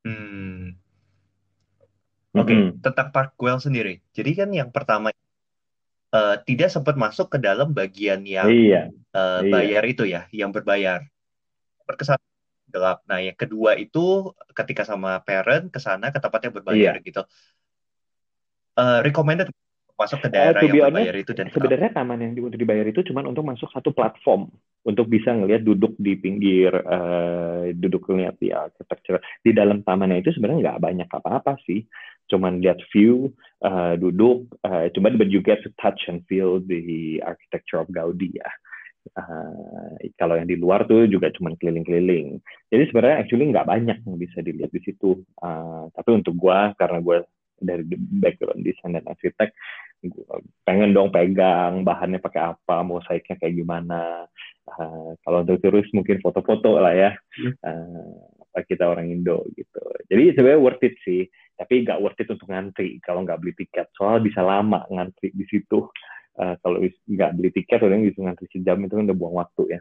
Hmm. 0.07 0.79
Oke, 2.29 2.45
okay. 2.45 2.55
mm-hmm. 2.55 2.79
tentang 2.85 3.09
Park 3.09 3.33
Well 3.41 3.57
sendiri. 3.57 4.05
Jadi 4.13 4.31
kan 4.37 4.49
yang 4.53 4.69
pertama 4.69 5.09
uh, 6.13 6.35
tidak 6.45 6.69
sempat 6.69 6.93
masuk 6.93 7.33
ke 7.33 7.37
dalam 7.41 7.73
bagian 7.73 8.21
yang 8.21 8.45
iya. 8.45 8.93
Uh, 9.09 9.41
bayar 9.49 9.81
iya. 9.81 9.91
itu 9.91 10.03
ya, 10.05 10.21
yang 10.29 10.53
berbayar. 10.53 11.01
Berkesan 11.89 12.21
gelap. 12.69 13.01
Nah, 13.09 13.17
yang 13.17 13.33
kedua 13.33 13.73
itu 13.81 14.29
ketika 14.53 14.85
sama 14.85 15.17
parent 15.25 15.73
ke 15.73 15.81
sana 15.81 16.13
ke 16.13 16.21
tempat 16.21 16.39
yang 16.45 16.53
berbayar 16.53 16.93
iya. 17.01 17.01
gitu. 17.01 17.25
Uh, 18.77 19.01
recommended 19.01 19.49
masuk 19.99 20.23
ke 20.23 20.27
daerah 20.31 20.63
uh, 20.63 20.63
yang 20.63 20.87
berbayar 20.87 21.15
itu 21.19 21.31
dan 21.35 21.47
sebenarnya 21.51 21.91
taman 21.91 22.23
yang 22.23 22.31
untuk 22.39 22.55
dibayar 22.55 22.87
itu 22.87 23.03
cuma 23.11 23.27
untuk 23.27 23.43
masuk 23.43 23.67
satu 23.75 23.91
platform 23.91 24.47
untuk 24.87 25.11
bisa 25.11 25.35
ngelihat 25.35 25.67
duduk 25.67 25.91
di 25.99 26.15
pinggir 26.15 26.71
uh, 26.71 27.67
duduk 27.75 28.07
ngeliat 28.07 28.39
di 28.39 28.55
architecture 28.55 29.19
di 29.43 29.51
dalam 29.51 29.83
tamannya 29.83 30.23
itu 30.23 30.31
sebenarnya 30.31 30.59
nggak 30.63 30.81
banyak 30.81 31.09
apa-apa 31.11 31.59
sih 31.67 31.83
cuman 32.31 32.63
lihat 32.63 32.79
view 32.95 33.35
uh, 33.67 33.99
duduk 33.99 34.47
uh, 34.63 34.87
cuma 34.95 35.11
but 35.11 35.27
you 35.27 35.43
get 35.43 35.59
to 35.67 35.69
touch 35.83 36.07
and 36.07 36.23
feel 36.31 36.63
the 36.63 37.19
architecture 37.27 37.83
of 37.83 37.91
Gaudi 37.91 38.39
ya 38.39 38.47
Uh, 39.17 39.95
kalau 40.19 40.37
yang 40.37 40.45
di 40.45 40.59
luar 40.59 40.85
tuh 40.85 41.09
juga 41.09 41.33
cuma 41.33 41.55
keliling-keliling. 41.57 42.37
Jadi 42.69 42.83
sebenarnya 42.91 43.17
actually 43.25 43.49
nggak 43.49 43.65
banyak 43.65 43.97
yang 44.05 44.17
bisa 44.19 44.43
dilihat 44.43 44.69
di 44.69 44.81
situ. 44.85 45.23
Uh, 45.41 45.89
tapi 45.97 46.13
untuk 46.13 46.37
gue 46.37 46.59
karena 46.77 46.99
gue 47.01 47.17
dari 47.61 47.83
background 47.95 48.63
desain 48.63 48.95
dan 48.95 49.05
arsitek 49.07 49.51
pengen 50.63 50.95
dong 50.95 51.11
pegang 51.11 51.83
bahannya 51.83 52.23
pakai 52.23 52.55
apa 52.55 52.75
mosaiknya 52.87 53.35
kayak 53.35 53.55
gimana. 53.55 54.23
Uh, 54.69 55.17
kalau 55.25 55.43
untuk 55.43 55.59
turis 55.59 55.89
mungkin 55.91 56.23
foto-foto 56.23 56.79
lah 56.79 56.95
ya. 56.95 57.11
Uh, 57.59 58.15
kita 58.59 58.91
orang 58.91 59.07
Indo 59.07 59.47
gitu. 59.55 59.79
Jadi 60.11 60.35
sebenarnya 60.35 60.59
worth 60.59 60.83
it 60.83 60.95
sih 61.07 61.23
tapi 61.55 61.83
nggak 61.83 61.99
worth 61.99 62.19
it 62.19 62.27
untuk 62.27 62.47
ngantri 62.47 62.99
kalau 63.03 63.23
nggak 63.23 63.39
beli 63.39 63.53
tiket. 63.55 63.91
Soalnya 63.95 64.23
bisa 64.23 64.41
lama 64.43 64.83
ngantri 64.87 65.31
di 65.35 65.45
situ. 65.47 65.87
Uh, 66.39 66.55
kalau 66.63 66.79
nggak 66.83 67.31
beli 67.35 67.51
tiket 67.51 67.79
orang 67.83 68.07
bisa 68.07 68.19
ngantri 68.23 68.47
sejam 68.51 68.79
itu 68.83 68.95
kan 68.95 69.05
udah 69.07 69.17
buang 69.17 69.35
waktu 69.35 69.63
ya. 69.75 69.79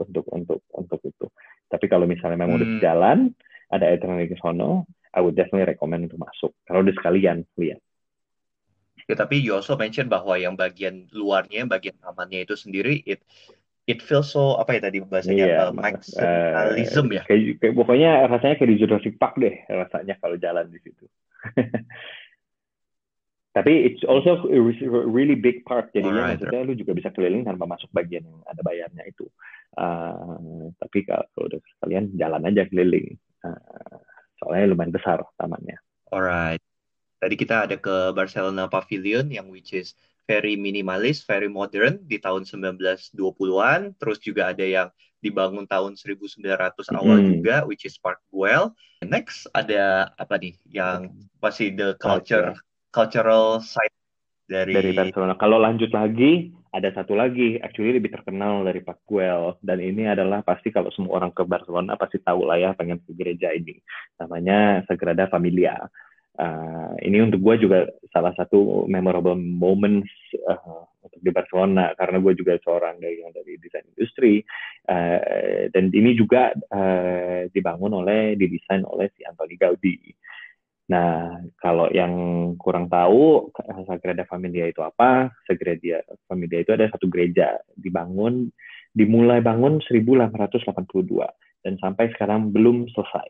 Untuk 0.00 0.24
untuk 0.32 0.60
untuk 0.72 1.00
itu. 1.04 1.26
Tapi 1.68 1.86
kalau 1.88 2.08
misalnya 2.08 2.40
memang 2.40 2.56
hmm. 2.56 2.60
udah 2.60 2.70
jalan 2.80 3.18
ada 3.72 3.96
ke 3.96 4.36
sono 4.40 4.88
I 5.14 5.22
would 5.22 5.38
definitely 5.38 5.70
recommend 5.70 6.10
untuk 6.10 6.20
masuk. 6.20 6.52
Kalau 6.66 6.82
udah 6.82 6.94
sekalian 6.98 7.46
lihat. 7.54 7.78
Ya, 9.04 9.14
tapi 9.14 9.38
you 9.38 9.52
also 9.52 9.76
mention 9.76 10.08
bahwa 10.08 10.34
yang 10.40 10.56
bagian 10.56 11.06
luarnya, 11.12 11.68
bagian 11.68 11.94
tamannya 12.00 12.48
itu 12.48 12.56
sendiri, 12.56 13.04
it 13.04 13.20
it 13.84 14.00
feels 14.00 14.32
so 14.32 14.56
apa 14.56 14.80
ya 14.80 14.88
tadi 14.88 15.04
bahasanya 15.04 15.44
yeah, 15.44 15.68
uh, 15.68 15.72
maximalism 15.76 17.12
uh, 17.12 17.14
ya. 17.20 17.22
Kayak, 17.28 17.60
kayak, 17.60 17.74
pokoknya 17.76 18.10
rasanya 18.32 18.54
kayak 18.56 18.70
di 18.72 18.78
Jurassic 18.80 19.14
Park 19.20 19.36
deh 19.36 19.54
rasanya 19.68 20.16
kalau 20.18 20.36
jalan 20.40 20.72
di 20.72 20.80
situ. 20.80 21.04
tapi 23.54 23.86
it's 23.86 24.02
also 24.08 24.50
a 24.50 24.58
really 25.06 25.38
big 25.38 25.62
park 25.62 25.94
jadi 25.94 26.10
right. 26.10 26.42
maksudnya 26.42 26.66
lu 26.66 26.74
juga 26.74 26.90
bisa 26.90 27.14
keliling 27.14 27.46
tanpa 27.46 27.70
masuk 27.70 27.86
bagian 27.94 28.26
yang 28.26 28.40
ada 28.48 28.64
bayarnya 28.64 29.04
itu. 29.06 29.28
Uh, 29.76 30.72
tapi 30.80 31.04
kalau 31.04 31.28
udah 31.38 31.60
sekalian 31.76 32.10
jalan 32.16 32.42
aja 32.48 32.64
keliling. 32.66 33.14
Uh, 33.44 34.00
soalnya 34.44 34.76
lumayan 34.76 34.92
besar 34.92 35.24
tamannya. 35.40 35.80
Alright. 36.12 36.60
Tadi 37.16 37.34
kita 37.40 37.64
ada 37.64 37.80
ke 37.80 38.12
Barcelona 38.12 38.68
Pavilion 38.68 39.32
yang 39.32 39.48
which 39.48 39.72
is 39.72 39.96
very 40.28 40.60
minimalis, 40.60 41.24
very 41.24 41.48
modern 41.48 42.04
di 42.04 42.20
tahun 42.20 42.44
1920-an. 42.44 43.96
Terus 43.96 44.20
juga 44.20 44.52
ada 44.52 44.60
yang 44.60 44.88
dibangun 45.24 45.64
tahun 45.64 45.96
1900 45.96 46.44
awal 46.92 47.18
hmm. 47.24 47.40
juga, 47.40 47.64
which 47.64 47.88
is 47.88 47.96
Park 47.96 48.20
Güell. 48.28 48.76
Next 49.00 49.48
ada 49.56 50.12
apa 50.20 50.36
nih 50.36 50.60
yang 50.68 51.16
masih 51.40 51.72
the 51.72 51.96
culture, 51.96 52.52
cultural 52.92 53.64
site 53.64 53.96
dari 54.44 54.76
dari 54.76 54.92
Barcelona. 54.92 55.36
Kalau 55.40 55.56
lanjut 55.56 55.88
lagi 55.96 56.52
ada 56.74 56.90
satu 56.90 57.14
lagi 57.14 57.54
actually 57.62 57.94
lebih 57.94 58.10
terkenal 58.10 58.66
dari 58.66 58.82
Guel 58.82 59.54
dan 59.62 59.78
ini 59.78 60.10
adalah 60.10 60.42
pasti 60.42 60.74
kalau 60.74 60.90
semua 60.90 61.22
orang 61.22 61.30
ke 61.30 61.46
Barcelona 61.46 61.94
pasti 61.94 62.18
tahu 62.18 62.42
lah 62.42 62.58
ya 62.58 62.70
pengen 62.74 62.98
ke 62.98 63.14
gereja 63.14 63.54
ini. 63.54 63.78
Namanya 64.18 64.82
Sagrada 64.90 65.30
Familia. 65.30 65.78
Uh, 66.34 66.98
ini 67.06 67.22
untuk 67.22 67.46
gue 67.46 67.62
juga 67.62 67.86
salah 68.10 68.34
satu 68.34 68.90
memorable 68.90 69.38
moments 69.38 70.10
uh, 70.50 70.82
untuk 71.06 71.22
di 71.22 71.30
Barcelona. 71.30 71.94
Karena 71.94 72.18
gue 72.18 72.34
juga 72.34 72.58
seorang 72.58 72.98
dari 72.98 73.22
dari 73.22 73.54
desain 73.62 73.86
industri. 73.94 74.42
Uh, 74.90 75.70
dan 75.70 75.94
ini 75.94 76.18
juga 76.18 76.50
uh, 76.74 77.46
dibangun 77.54 78.02
oleh 78.02 78.34
didesain 78.34 78.82
oleh 78.82 79.14
si 79.14 79.22
Antoni 79.22 79.54
Gaudi 79.54 80.10
Nah, 80.84 81.40
kalau 81.56 81.88
yang 81.88 82.12
kurang 82.60 82.92
tahu 82.92 83.48
Sagrada 83.88 84.28
Familia 84.28 84.68
itu 84.68 84.84
apa? 84.84 85.32
Sagrada 85.48 86.04
Familia 86.28 86.60
itu 86.60 86.76
ada 86.76 86.84
satu 86.92 87.08
gereja 87.08 87.56
dibangun 87.72 88.52
dimulai 88.92 89.40
bangun 89.40 89.80
1882 89.80 91.64
dan 91.64 91.74
sampai 91.80 92.12
sekarang 92.12 92.52
belum 92.52 92.86
selesai. 92.92 93.28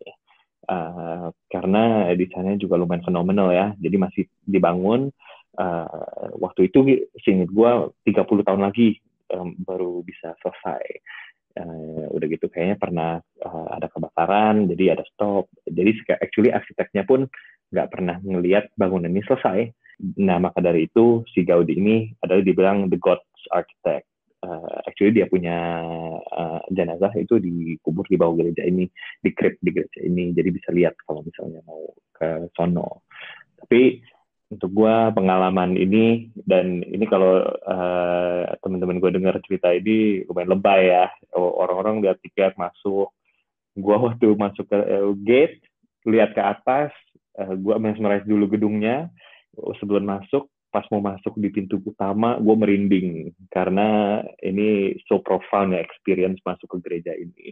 Uh, 0.64 1.28
karena 1.52 2.08
desainnya 2.16 2.56
juga 2.58 2.80
lumayan 2.80 3.04
fenomenal 3.06 3.52
ya. 3.54 3.70
Jadi 3.78 3.96
masih 4.00 4.24
dibangun 4.42 5.12
uh, 5.60 6.30
waktu 6.40 6.72
itu 6.72 7.06
singkat 7.22 7.52
gue 7.54 7.70
30 8.10 8.48
tahun 8.48 8.62
lagi 8.66 8.98
um, 9.30 9.54
baru 9.62 10.02
bisa 10.02 10.34
selesai. 10.42 10.82
Uh, 11.54 12.10
udah 12.10 12.26
gitu 12.34 12.50
kayaknya 12.50 12.74
pernah 12.82 13.10
uh, 13.46 13.68
ada 13.78 13.86
kebakaran 13.86 14.66
jadi 14.66 14.98
ada 14.98 15.06
stop. 15.06 15.46
Jadi 15.62 16.02
actually 16.18 16.50
arsiteknya 16.50 17.06
pun 17.06 17.30
nggak 17.70 17.94
pernah 17.94 18.18
ngelihat 18.26 18.74
bangunan 18.74 19.06
ini 19.06 19.22
selesai. 19.22 19.70
Nah 20.18 20.42
maka 20.42 20.58
dari 20.58 20.90
itu 20.90 21.22
si 21.30 21.46
Gaudi 21.46 21.78
ini 21.78 22.10
adalah 22.26 22.42
dibilang 22.42 22.90
the 22.90 22.98
God's 22.98 23.22
architect. 23.54 24.10
Uh, 24.42 24.82
actually 24.82 25.14
dia 25.14 25.30
punya 25.30 25.54
uh, 26.18 26.60
jenazah 26.74 27.14
itu 27.14 27.38
dikubur 27.38 28.02
di 28.10 28.18
bawah 28.18 28.34
gereja 28.34 28.66
ini 28.66 28.90
di 29.22 29.30
krip 29.30 29.54
di 29.62 29.70
gereja 29.70 30.02
ini. 30.02 30.34
Jadi 30.34 30.50
bisa 30.50 30.74
lihat 30.74 30.98
kalau 31.06 31.22
misalnya 31.22 31.62
mau 31.70 31.86
ke 32.18 32.50
sono. 32.58 33.06
Tapi 33.62 34.02
untuk 34.54 34.70
gue 34.70 34.96
pengalaman 35.18 35.74
ini 35.74 36.30
dan 36.46 36.86
ini 36.86 37.04
kalau 37.10 37.42
uh, 37.42 38.46
teman-teman 38.62 39.02
gue 39.02 39.10
dengar 39.10 39.34
cerita 39.42 39.74
ini 39.74 40.22
lumayan 40.30 40.54
lebay 40.54 40.94
ya. 40.94 41.10
Orang-orang 41.34 42.06
lihat 42.06 42.22
tiket 42.22 42.54
masuk. 42.54 43.10
Gue 43.74 43.96
waktu 43.98 44.30
masuk 44.38 44.70
ke 44.70 44.78
uh, 44.78 45.10
gate 45.26 45.58
lihat 46.06 46.38
ke 46.38 46.42
atas 46.42 46.94
uh, 47.42 47.50
eh, 47.50 47.54
gue 47.58 47.74
mesmerize 47.82 48.24
dulu 48.24 48.46
gedungnya. 48.46 49.10
Sebelum 49.54 50.06
masuk 50.06 50.50
pas 50.70 50.86
mau 50.90 50.98
masuk 50.98 51.38
di 51.38 51.50
pintu 51.50 51.82
utama 51.82 52.38
gue 52.38 52.54
merinding. 52.54 53.34
Karena 53.50 54.22
ini 54.38 54.94
so 55.10 55.18
profound 55.18 55.74
ya 55.74 55.82
experience 55.82 56.38
masuk 56.46 56.78
ke 56.78 56.78
gereja 56.86 57.12
ini. 57.18 57.50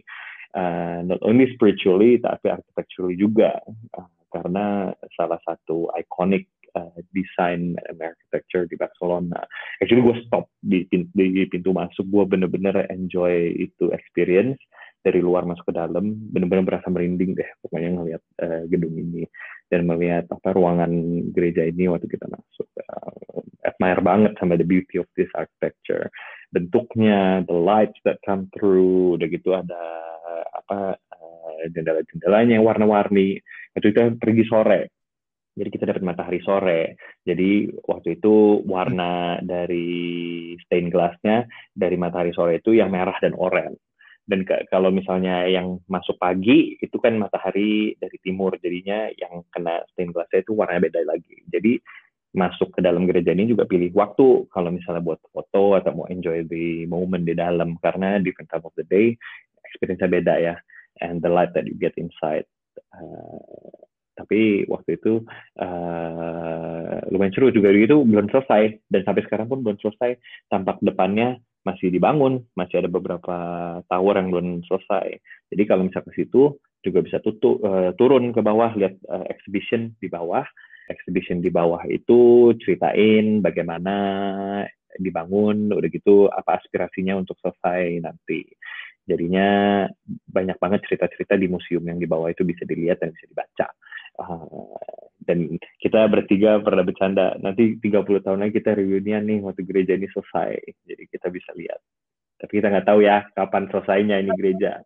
Uh, 0.55 1.03
not 1.03 1.19
only 1.25 1.51
spiritually 1.51 2.15
tapi 2.23 2.47
architecturally 2.47 3.19
juga. 3.19 3.59
Uh, 3.91 4.07
karena 4.33 4.89
salah 5.13 5.37
satu 5.45 5.93
iconic 5.93 6.49
uh, 6.75 6.99
desain 7.13 7.77
and 7.89 7.97
architecture 8.01 8.65
di 8.69 8.75
Barcelona. 8.77 9.41
Actually 9.81 10.03
gue 10.05 10.17
stop 10.27 10.49
di 10.61 10.85
pintu, 10.89 11.09
di 11.13 11.45
pintu 11.49 11.71
masuk, 11.73 12.05
gue 12.09 12.23
bener-bener 12.37 12.85
enjoy 12.89 13.53
itu 13.57 13.89
experience 13.93 14.59
dari 15.03 15.19
luar 15.19 15.43
masuk 15.43 15.67
ke 15.67 15.75
dalam, 15.75 16.15
bener-bener 16.31 16.63
berasa 16.63 16.87
merinding 16.87 17.35
deh 17.35 17.49
pokoknya 17.59 17.89
ngelihat 17.99 18.23
uh, 18.39 18.63
gedung 18.71 18.95
ini. 18.95 19.27
dan 19.73 19.89
melihat 19.89 20.29
apa 20.29 20.53
ruangan 20.53 20.91
gereja 21.33 21.65
ini 21.65 21.89
waktu 21.89 22.05
kita 22.05 22.29
masuk. 22.29 22.69
Uh, 22.77 23.41
admire 23.65 24.05
banget 24.05 24.37
sama 24.37 24.53
the 24.53 24.67
beauty 24.67 25.01
of 25.01 25.09
this 25.17 25.29
architecture. 25.33 26.13
Bentuknya, 26.53 27.41
the 27.49 27.57
lights 27.57 27.97
that 28.05 28.21
come 28.21 28.45
through, 28.53 29.17
udah 29.17 29.27
gitu 29.33 29.57
ada 29.57 29.81
apa 30.53 30.93
uh, 30.93 31.61
jendela-jendelanya 31.73 32.61
yang 32.61 32.65
warna-warni. 32.69 33.41
Itu 33.73 33.89
kita 33.89 34.13
pergi 34.21 34.45
sore. 34.45 34.93
Jadi 35.53 35.69
kita 35.69 35.85
dapat 35.85 36.01
matahari 36.01 36.41
sore. 36.41 36.97
Jadi 37.21 37.69
waktu 37.85 38.17
itu 38.17 38.65
warna 38.65 39.37
dari 39.45 40.53
stained 40.65 40.89
glassnya 40.89 41.45
dari 41.73 41.93
matahari 41.93 42.33
sore 42.33 42.57
itu 42.57 42.73
yang 42.73 42.89
merah 42.89 43.15
dan 43.21 43.37
oranye. 43.37 43.77
Dan 44.23 44.47
ke, 44.47 44.71
kalau 44.71 44.87
misalnya 44.87 45.43
yang 45.51 45.83
masuk 45.91 46.15
pagi 46.15 46.79
itu 46.79 46.97
kan 46.97 47.19
matahari 47.19 47.93
dari 48.01 48.17
timur. 48.23 48.57
Jadinya 48.57 49.11
yang 49.13 49.45
kena 49.53 49.85
stained 49.93 50.15
glass 50.15 50.31
itu 50.33 50.57
warnanya 50.57 50.89
beda 50.89 51.01
lagi. 51.05 51.37
Jadi 51.45 51.77
masuk 52.33 52.73
ke 52.73 52.81
dalam 52.81 53.05
gereja 53.05 53.29
ini 53.37 53.45
juga 53.45 53.69
pilih 53.69 53.93
waktu. 53.93 54.49
Kalau 54.49 54.73
misalnya 54.73 55.05
buat 55.05 55.21
foto 55.29 55.77
atau 55.77 55.91
mau 55.93 56.07
enjoy 56.09 56.49
the 56.49 56.89
moment 56.89 57.29
di 57.29 57.37
dalam. 57.37 57.77
Karena 57.77 58.17
different 58.17 58.49
time 58.49 58.65
of 58.65 58.73
the 58.73 58.87
day 58.89 59.13
experience-nya 59.73 60.09
beda 60.09 60.33
ya. 60.37 60.55
And 61.01 61.25
the 61.25 61.29
light 61.33 61.57
that 61.57 61.65
you 61.65 61.73
get 61.73 61.97
inside 61.97 62.45
uh, 62.93 63.73
tapi 64.13 64.63
waktu 64.69 65.01
itu 65.01 65.25
uh, 65.57 66.97
lumayan 67.09 67.33
seru 67.33 67.49
juga 67.49 67.73
itu 67.73 68.05
belum 68.05 68.29
selesai 68.29 68.85
dan 68.93 69.01
sampai 69.05 69.25
sekarang 69.25 69.49
pun 69.49 69.65
belum 69.65 69.77
selesai 69.81 70.21
tampak 70.53 70.77
depannya 70.85 71.41
masih 71.63 71.89
dibangun, 71.89 72.43
masih 72.59 72.83
ada 72.83 72.91
beberapa 72.91 73.35
tower 73.87 74.15
yang 74.19 74.29
belum 74.29 74.47
selesai. 74.67 75.17
Jadi 75.49 75.63
kalau 75.63 75.87
misalnya 75.87 76.11
ke 76.11 76.13
situ 76.19 76.59
juga 76.83 76.99
bisa 76.99 77.23
tutup, 77.23 77.63
uh, 77.63 77.95
turun 77.95 78.35
ke 78.35 78.43
bawah 78.43 78.75
lihat 78.75 78.99
uh, 79.07 79.23
exhibition 79.31 79.95
di 79.97 80.11
bawah. 80.11 80.43
Exhibition 80.91 81.39
di 81.39 81.47
bawah 81.47 81.79
itu 81.87 82.51
ceritain 82.59 83.39
bagaimana 83.39 83.95
dibangun, 84.99 85.71
udah 85.71 85.89
gitu 85.89 86.27
apa 86.27 86.59
aspirasinya 86.59 87.15
untuk 87.15 87.39
selesai 87.39 88.03
nanti. 88.03 88.43
Jadinya 89.07 89.83
banyak 90.07 90.59
banget 90.59 90.83
cerita-cerita 90.87 91.39
di 91.39 91.47
museum 91.47 91.83
yang 91.87 91.99
di 91.99 92.07
bawah 92.07 92.27
itu 92.31 92.43
bisa 92.43 92.67
dilihat 92.67 92.99
dan 92.99 93.15
bisa 93.15 93.25
dibaca. 93.31 93.67
Uh, 94.13 94.69
dan 95.23 95.57
kita 95.79 96.05
bertiga 96.11 96.59
pernah 96.59 96.83
bercanda 96.83 97.33
nanti 97.39 97.79
30 97.79 98.05
tahun 98.21 98.39
lagi 98.43 98.59
kita 98.59 98.75
reunian 98.75 99.23
nih 99.23 99.39
waktu 99.41 99.63
gereja 99.63 99.95
ini 99.95 100.11
selesai 100.11 100.59
jadi 100.83 101.03
kita 101.09 101.31
bisa 101.31 101.55
lihat. 101.55 101.79
Tapi 102.43 102.59
kita 102.59 102.67
nggak 102.67 102.87
tahu 102.91 102.99
ya 103.07 103.23
kapan 103.31 103.71
selesainya 103.71 104.19
ini 104.19 104.31
gereja. 104.35 104.83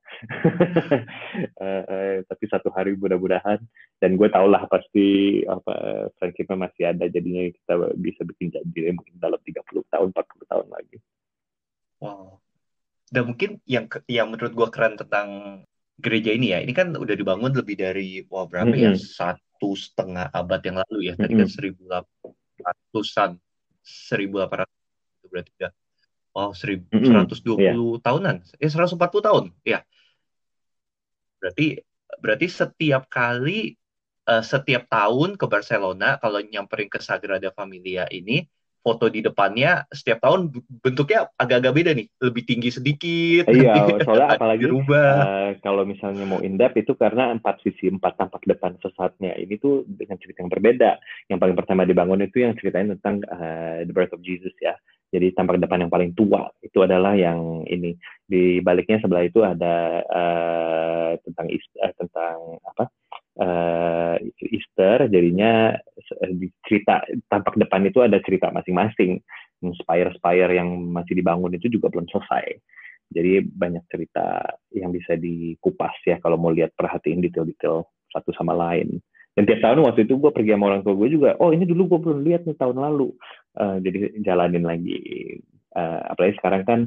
Uh, 1.57 1.81
uh, 1.89 2.15
tapi 2.29 2.45
satu 2.53 2.69
hari 2.69 2.93
mudah-mudahan 2.93 3.57
dan 3.97 4.13
gue 4.13 4.29
tau 4.29 4.45
lah 4.45 4.69
pasti 4.69 5.41
apa 5.49 6.05
friendshipnya 6.21 6.69
masih 6.69 6.83
ada 6.85 7.09
jadinya 7.09 7.49
kita 7.49 7.73
bisa 7.97 8.21
bikin 8.29 8.53
janji 8.53 8.93
mungkin 8.93 9.17
dalam 9.17 9.41
30 9.41 9.57
tahun 9.89 10.07
40 10.13 10.51
tahun 10.53 10.67
lagi. 10.69 10.97
Wow. 11.97 12.45
Dan 13.09 13.23
mungkin 13.33 13.57
yang 13.65 13.89
yang 14.05 14.29
menurut 14.29 14.53
gue 14.53 14.67
keren 14.69 14.93
tentang 14.93 15.27
gereja 15.97 16.29
ini 16.29 16.53
ya, 16.53 16.61
ini 16.61 16.73
kan 16.77 16.93
udah 16.93 17.15
dibangun 17.17 17.51
lebih 17.57 17.75
dari 17.77 18.21
wah 18.29 18.45
berapa 18.45 18.69
mm 18.69 18.77
-hmm. 18.77 18.85
ya 18.85 18.91
satu 18.93 19.73
setengah 19.73 20.29
abad 20.29 20.61
yang 20.61 20.77
lalu 20.85 21.09
ya, 21.09 21.13
tadi 21.17 21.33
mm 21.33 21.41
-hmm. 21.41 21.49
kan 21.49 21.49
seribu 21.49 21.81
ratusan, 22.61 23.29
seribu 23.81 24.33
delapan 24.41 24.57
ratus 24.65 24.77
itu 25.17 25.27
berarti 25.27 25.51
udah 25.57 25.71
wow 26.37 26.49
seribu 26.53 26.85
seratus 27.01 27.39
dua 27.41 27.55
puluh 27.57 27.91
iya. 27.97 28.03
tahunan, 28.05 28.35
ya 28.61 28.69
seratus 28.69 28.93
empat 28.93 29.09
puluh 29.09 29.25
tahun, 29.25 29.45
ya. 29.65 29.79
Berarti 31.41 31.81
berarti 32.21 32.47
setiap 32.49 33.09
kali 33.09 33.73
uh, 34.29 34.43
setiap 34.45 34.85
tahun 34.85 35.33
ke 35.33 35.45
Barcelona 35.49 36.21
kalau 36.21 36.43
nyamperin 36.45 36.89
ke 36.91 37.01
Sagrada 37.01 37.49
Familia 37.49 38.05
ini 38.13 38.45
foto 38.87 39.11
di 39.11 39.19
depannya 39.19 39.83
setiap 39.91 40.23
tahun 40.23 40.55
bentuknya 40.79 41.27
agak-agak 41.35 41.73
beda 41.75 41.91
nih, 41.91 42.07
lebih 42.23 42.43
tinggi 42.47 42.71
sedikit. 42.71 43.51
Iya, 43.51 43.75
soalnya 44.07 44.39
apalagi 44.39 44.71
uh, 44.71 45.51
kalau 45.59 45.83
misalnya 45.83 46.23
mau 46.23 46.39
in-depth 46.39 46.79
itu 46.79 46.95
karena 46.95 47.35
empat 47.35 47.59
sisi, 47.67 47.91
empat 47.91 48.15
tampak 48.15 48.47
depan 48.47 48.79
sesatnya 48.79 49.35
ini 49.35 49.59
tuh 49.59 49.83
dengan 49.83 50.15
cerita 50.15 50.39
yang 50.39 50.51
berbeda. 50.55 51.03
Yang 51.27 51.39
paling 51.43 51.57
pertama 51.59 51.83
dibangun 51.83 52.23
itu 52.23 52.47
yang 52.47 52.55
ceritain 52.55 52.87
tentang 52.95 53.27
uh, 53.27 53.83
the 53.83 53.91
birth 53.91 54.15
of 54.15 54.23
Jesus 54.23 54.55
ya. 54.63 54.79
Jadi 55.11 55.35
tampak 55.35 55.59
depan 55.59 55.87
yang 55.87 55.91
paling 55.91 56.11
tua 56.15 56.51
itu 56.63 56.79
adalah 56.83 57.15
yang 57.15 57.67
ini. 57.67 57.95
Di 58.27 58.59
baliknya 58.59 58.99
sebelah 59.03 59.23
itu 59.23 59.39
ada 59.43 60.03
uh, 60.03 61.11
tentang 61.23 61.47
uh, 61.51 61.93
tentang 61.95 62.37
apa? 62.63 62.87
Uh, 63.37 64.15
Easter 64.41 65.07
jadinya 65.09 65.73
eh, 66.21 66.33
cerita 66.65 67.05
tampak 67.29 67.55
depan 67.57 67.85
itu 67.87 68.01
ada 68.01 68.17
cerita 68.21 68.49
masing-masing. 68.53 69.21
Spire-spire 69.57 70.53
yang 70.53 70.69
masih 70.93 71.17
dibangun 71.17 71.57
itu 71.57 71.65
juga 71.65 71.89
belum 71.89 72.05
selesai. 72.13 72.61
Jadi 73.09 73.41
banyak 73.41 73.89
cerita 73.89 74.45
yang 74.75 74.93
bisa 74.93 75.17
dikupas 75.17 75.95
ya 76.05 76.21
kalau 76.21 76.37
mau 76.37 76.53
lihat 76.53 76.77
perhatiin 76.77 77.23
detail-detail 77.25 77.87
satu 78.13 78.29
sama 78.37 78.53
lain. 78.53 79.01
Dan 79.33 79.45
tiap 79.45 79.61
tahun 79.61 79.85
waktu 79.85 80.09
itu 80.09 80.17
gue 80.17 80.29
pergi 80.33 80.53
sama 80.53 80.73
orang 80.73 80.81
tua 80.81 80.97
gue 80.97 81.09
juga 81.13 81.37
oh 81.37 81.53
ini 81.53 81.65
dulu 81.65 81.93
gue 81.93 81.99
belum 82.05 82.19
lihat 82.25 82.45
nih 82.45 82.57
tahun 82.57 82.77
lalu. 82.77 83.13
Uh, 83.57 83.81
jadi 83.81 84.21
jalanin 84.21 84.65
lagi. 84.65 84.97
Uh, 85.73 86.01
apalagi 86.09 86.37
sekarang 86.41 86.61
kan 86.65 86.79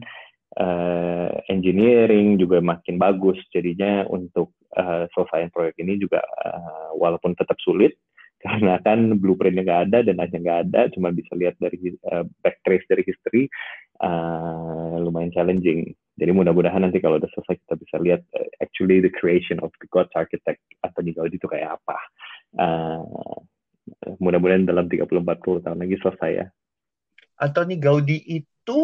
uh, 0.59 1.31
engineering 1.47 2.41
juga 2.41 2.59
makin 2.59 2.99
bagus. 2.99 3.39
Jadinya 3.55 4.09
untuk 4.11 4.57
uh, 4.75 5.07
selesaiin 5.15 5.53
proyek 5.55 5.79
ini 5.79 6.01
juga 6.01 6.23
uh, 6.23 6.91
walaupun 6.99 7.37
tetap 7.39 7.59
sulit 7.63 7.95
karena 8.45 8.81
kan 8.81 9.21
blueprintnya 9.21 9.63
nggak 9.63 9.83
ada 9.93 9.99
dan 10.01 10.17
aja 10.17 10.37
nggak 10.41 10.61
ada 10.71 10.81
cuma 10.97 11.13
bisa 11.13 11.37
lihat 11.37 11.61
dari 11.61 11.93
uh, 12.09 12.25
backtrace 12.41 12.89
dari 12.89 13.05
history 13.05 13.45
uh, 14.01 14.97
lumayan 14.99 15.31
challenging. 15.31 15.93
Jadi 16.21 16.37
mudah-mudahan 16.37 16.85
nanti 16.85 17.01
kalau 17.01 17.17
udah 17.17 17.29
selesai 17.33 17.61
kita 17.65 17.75
bisa 17.81 17.97
lihat 18.01 18.21
uh, 18.37 18.49
actually 18.65 19.01
the 19.05 19.13
creation 19.13 19.61
of 19.61 19.73
the 19.81 19.89
God's 19.93 20.13
architect 20.17 20.61
Anthony 20.85 21.13
Gaudi 21.13 21.37
itu 21.37 21.49
kayak 21.49 21.81
apa. 21.81 21.99
Uh, 22.57 23.41
mudah-mudahan 24.21 24.69
dalam 24.69 24.89
30-40 24.89 25.65
tahun 25.65 25.79
lagi 25.81 25.97
selesai 26.01 26.31
ya. 26.33 26.47
Anthony 27.41 27.81
Gaudi 27.81 28.21
itu 28.21 28.81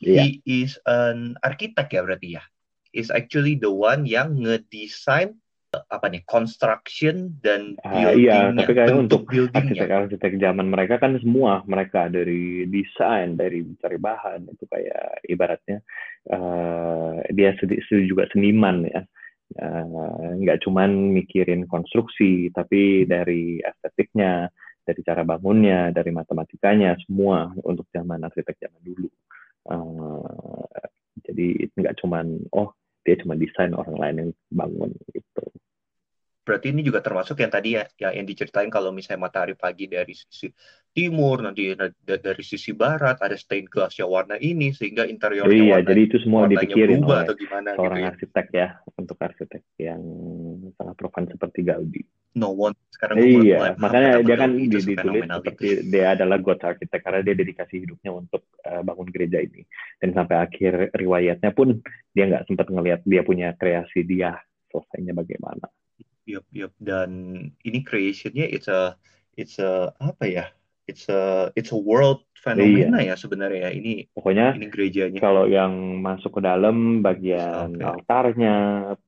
yeah. 0.00 0.24
he 0.24 0.40
is 0.46 0.78
an 0.86 1.38
architect 1.42 1.92
ya 1.92 2.02
berarti 2.02 2.40
ya. 2.40 2.44
Is 2.94 3.10
actually 3.10 3.58
the 3.58 3.70
one 3.70 4.06
yang 4.06 4.38
ngedesain 4.38 5.34
apa 5.90 6.06
nih 6.06 6.22
construction 6.30 7.34
dan 7.42 7.74
uh, 7.82 8.14
iya 8.14 8.54
tapi 8.54 8.72
kan 8.78 8.94
untuk 8.94 9.26
arsitek-arsitek 9.26 10.38
zaman 10.38 10.70
mereka 10.70 11.02
kan 11.02 11.18
semua 11.18 11.66
mereka 11.66 12.06
dari 12.06 12.62
desain 12.70 13.34
dari 13.34 13.66
cari 13.82 13.98
bahan 13.98 14.46
itu 14.46 14.64
kayak 14.70 15.26
ibaratnya 15.26 15.82
uh, 16.30 17.18
dia 17.34 17.58
sedih 17.58 18.06
juga 18.06 18.30
seniman 18.30 18.86
ya. 18.86 19.02
Uh, 19.54 20.34
nggak 20.40 20.66
cuman 20.66 21.14
mikirin 21.14 21.68
konstruksi 21.68 22.50
tapi 22.50 23.06
dari 23.06 23.60
estetiknya 23.60 24.50
dari 24.82 25.00
cara 25.04 25.22
bangunnya 25.22 25.94
dari 25.94 26.10
matematikanya 26.10 26.96
semua 27.06 27.52
untuk 27.62 27.86
zaman 27.92 28.24
arsitek 28.24 28.56
zaman 28.56 28.82
dulu 28.82 29.06
uh, 29.70 30.66
jadi 31.24 31.68
nggak 31.76 31.96
cuman 32.02 32.26
oh 32.52 32.72
dia 33.04 33.20
cuma 33.20 33.36
desain 33.36 33.72
orang 33.76 33.96
lain 34.00 34.16
yang 34.16 34.30
bangun 34.52 34.90
gitu. 35.12 35.44
Berarti 36.44 36.76
ini 36.76 36.84
juga 36.84 37.00
termasuk 37.00 37.40
yang 37.40 37.48
tadi 37.48 37.80
ya, 37.80 37.88
ya 37.96 38.12
yang 38.12 38.28
diceritain 38.28 38.68
kalau 38.68 38.92
misalnya 38.92 39.24
matahari 39.24 39.56
pagi 39.56 39.88
dari 39.88 40.12
sisi 40.12 40.52
timur, 40.92 41.40
nanti 41.40 41.72
dari 42.04 42.44
sisi 42.44 42.76
barat 42.76 43.16
ada 43.24 43.32
stained 43.34 43.72
glass 43.72 43.96
yang 43.96 44.12
warna 44.12 44.36
ini 44.36 44.70
sehingga 44.76 45.08
interiornya 45.08 45.56
iya, 45.56 45.74
warna 45.80 45.88
jadi 45.88 46.00
itu 46.04 46.16
semua 46.20 46.44
dipikirin 46.44 47.00
oleh 47.00 47.24
atau 47.24 47.34
gimana 47.34 47.68
seorang 47.72 47.98
gitu 47.98 48.04
ya. 48.04 48.10
arsitek 48.12 48.46
ya 48.52 48.68
untuk 48.94 49.16
arsitek 49.16 49.62
yang 49.80 50.02
sangat 50.76 50.94
profan 51.00 51.24
seperti 51.32 51.60
Gaudi. 51.64 52.02
No 52.36 52.52
one 52.52 52.76
sekarang 52.92 53.16
iya, 53.24 53.72
makanya 53.80 54.20
dia 54.20 54.36
kan 54.36 54.50
ditulis 54.52 55.24
seperti 55.24 55.66
gitu. 55.66 55.82
dia 55.88 56.06
adalah 56.12 56.36
god 56.38 56.60
arsitek 56.60 57.00
karena 57.00 57.20
dia 57.24 57.34
dedikasi 57.40 57.74
hidupnya 57.88 58.10
untuk 58.12 58.42
uh, 58.68 58.82
bangun 58.84 59.08
gereja 59.08 59.40
ini 59.40 59.64
dan 59.98 60.12
sampai 60.12 60.36
akhir 60.44 60.92
riwayatnya 60.92 61.50
pun 61.56 61.80
dia 62.12 62.24
nggak 62.28 62.44
sempat 62.46 62.66
ngelihat 62.68 63.00
dia 63.06 63.22
punya 63.24 63.56
kreasi 63.56 64.04
dia 64.04 64.36
selesainya 64.70 65.14
bagaimana. 65.14 65.70
Yup, 66.24 66.46
yup. 66.52 66.72
Dan 66.80 67.10
ini 67.64 67.78
creationnya 67.84 68.48
it's 68.48 68.68
a 68.68 68.96
it's 69.36 69.60
a 69.60 69.92
apa 70.00 70.24
ya? 70.24 70.46
It's 70.84 71.08
a 71.08 71.48
it's 71.56 71.72
a 71.72 71.80
world 71.80 72.24
fenomena 72.44 73.00
iya. 73.00 73.12
ya 73.12 73.20
sebenarnya 73.20 73.68
ya. 73.68 73.70
Ini 73.72 73.92
pokoknya 74.12 74.46
ini 74.56 74.68
gerejanya. 74.68 75.20
Kalau 75.20 75.48
yang 75.48 76.00
masuk 76.04 76.36
ke 76.36 76.40
dalam 76.44 77.00
bagian 77.00 77.76
okay. 77.76 77.84
altarnya, 77.88 78.56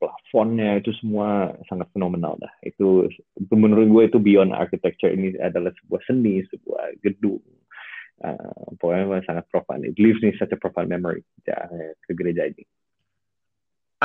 plafonnya 0.00 0.80
itu 0.80 0.92
semua 0.96 1.52
sangat 1.68 1.92
fenomenal 1.92 2.40
dah. 2.40 2.52
Itu, 2.64 3.12
itu 3.12 3.54
menurut 3.56 3.88
gue 3.92 4.02
itu 4.08 4.18
beyond 4.20 4.56
architecture 4.56 5.12
ini 5.12 5.36
adalah 5.36 5.72
sebuah 5.84 6.00
seni, 6.08 6.40
sebuah 6.48 7.00
gedung. 7.04 7.44
Uh, 8.16 8.72
pokoknya 8.80 9.20
sangat 9.28 9.44
profan. 9.52 9.84
It 9.84 10.00
leaves 10.00 10.24
me 10.24 10.32
such 10.40 10.48
a 10.48 10.56
profound 10.56 10.88
memory 10.88 11.20
ya, 11.44 11.68
ke 12.08 12.16
gereja 12.16 12.48
ini 12.48 12.64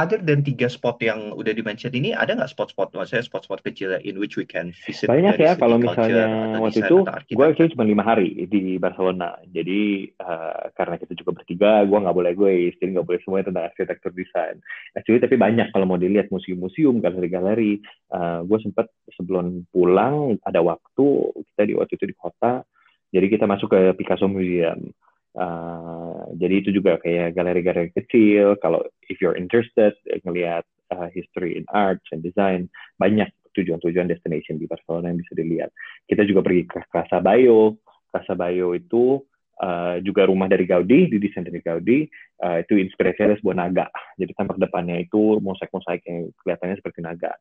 other 0.01 0.17
than 0.17 0.41
tiga 0.41 0.65
spot 0.65 0.97
yang 1.05 1.29
udah 1.37 1.53
dimention 1.53 1.93
ini, 1.93 2.17
ada 2.17 2.33
nggak 2.33 2.49
spot-spot, 2.49 2.97
maksudnya 2.97 3.21
spot-spot 3.21 3.61
kecil 3.61 3.93
in 4.01 4.17
which 4.17 4.33
we 4.33 4.49
can 4.49 4.73
visit 4.81 5.05
Banyak 5.05 5.37
ya, 5.37 5.53
kalau 5.53 5.77
misalnya 5.77 6.57
waktu 6.57 6.81
itu, 6.81 7.05
gue 7.05 7.45
actually 7.45 7.69
cuma 7.77 7.85
lima 7.85 8.01
hari 8.01 8.49
di 8.49 8.81
Barcelona. 8.81 9.37
Jadi 9.53 10.09
uh, 10.17 10.73
karena 10.73 10.97
kita 10.97 11.13
juga 11.13 11.37
bertiga, 11.37 11.85
gue 11.85 11.97
nggak 12.01 12.17
boleh 12.17 12.33
egois, 12.33 12.73
jadi 12.81 12.97
nggak 12.97 13.07
boleh 13.07 13.21
semuanya 13.21 13.45
tentang 13.53 13.65
arsitektur 13.69 14.11
desain. 14.17 14.57
Actually 14.97 15.21
tapi 15.21 15.37
banyak 15.37 15.69
kalau 15.69 15.85
mau 15.85 16.01
dilihat 16.01 16.33
museum-museum, 16.33 16.97
galeri-galeri. 16.97 17.77
Uh, 18.09 18.41
gue 18.49 18.57
sempat 18.65 18.89
sebelum 19.13 19.69
pulang 19.69 20.41
ada 20.41 20.65
waktu 20.65 21.05
kita 21.53 21.61
di 21.69 21.73
waktu 21.77 21.93
itu 22.01 22.05
di 22.09 22.15
kota, 22.17 22.65
jadi 23.13 23.27
kita 23.29 23.45
masuk 23.45 23.69
ke 23.69 23.81
Picasso 23.99 24.25
Museum. 24.25 24.89
Uh, 25.31 26.27
jadi 26.35 26.59
itu 26.59 26.69
juga 26.75 26.99
kayak 26.99 27.35
galeri-galeri 27.35 27.91
kecil. 27.95 28.59
Kalau 28.59 28.83
if 29.07 29.23
you're 29.23 29.37
interested 29.37 29.95
ngelihat 30.27 30.67
uh, 30.91 31.07
history 31.15 31.55
in 31.55 31.63
arts 31.71 32.03
and 32.11 32.19
design, 32.19 32.67
banyak 32.99 33.31
tujuan-tujuan 33.55 34.07
destination 34.07 34.59
di 34.59 34.67
Barcelona 34.67 35.11
yang 35.11 35.19
bisa 35.19 35.33
dilihat. 35.35 35.69
Kita 36.07 36.23
juga 36.27 36.43
pergi 36.43 36.63
ke 36.67 36.79
Casa 36.91 37.19
Bayo. 37.19 37.79
Casa 38.11 38.35
Bayo 38.35 38.75
itu 38.75 39.23
uh, 39.59 39.99
juga 40.03 40.27
rumah 40.27 40.47
dari 40.51 40.67
Gaudi, 40.67 41.07
didesain 41.11 41.47
dari 41.47 41.59
Gaudi. 41.63 42.07
Uh, 42.39 42.63
itu 42.63 42.79
inspirasinya 42.79 43.35
dari 43.35 43.39
sebuah 43.39 43.57
naga. 43.57 43.87
Jadi 44.19 44.31
tampak 44.35 44.57
depannya 44.59 44.99
itu 44.99 45.39
mosaik-mosaik 45.39 46.01
yang 46.07 46.31
kelihatannya 46.43 46.75
seperti 46.79 46.99
naga. 47.03 47.31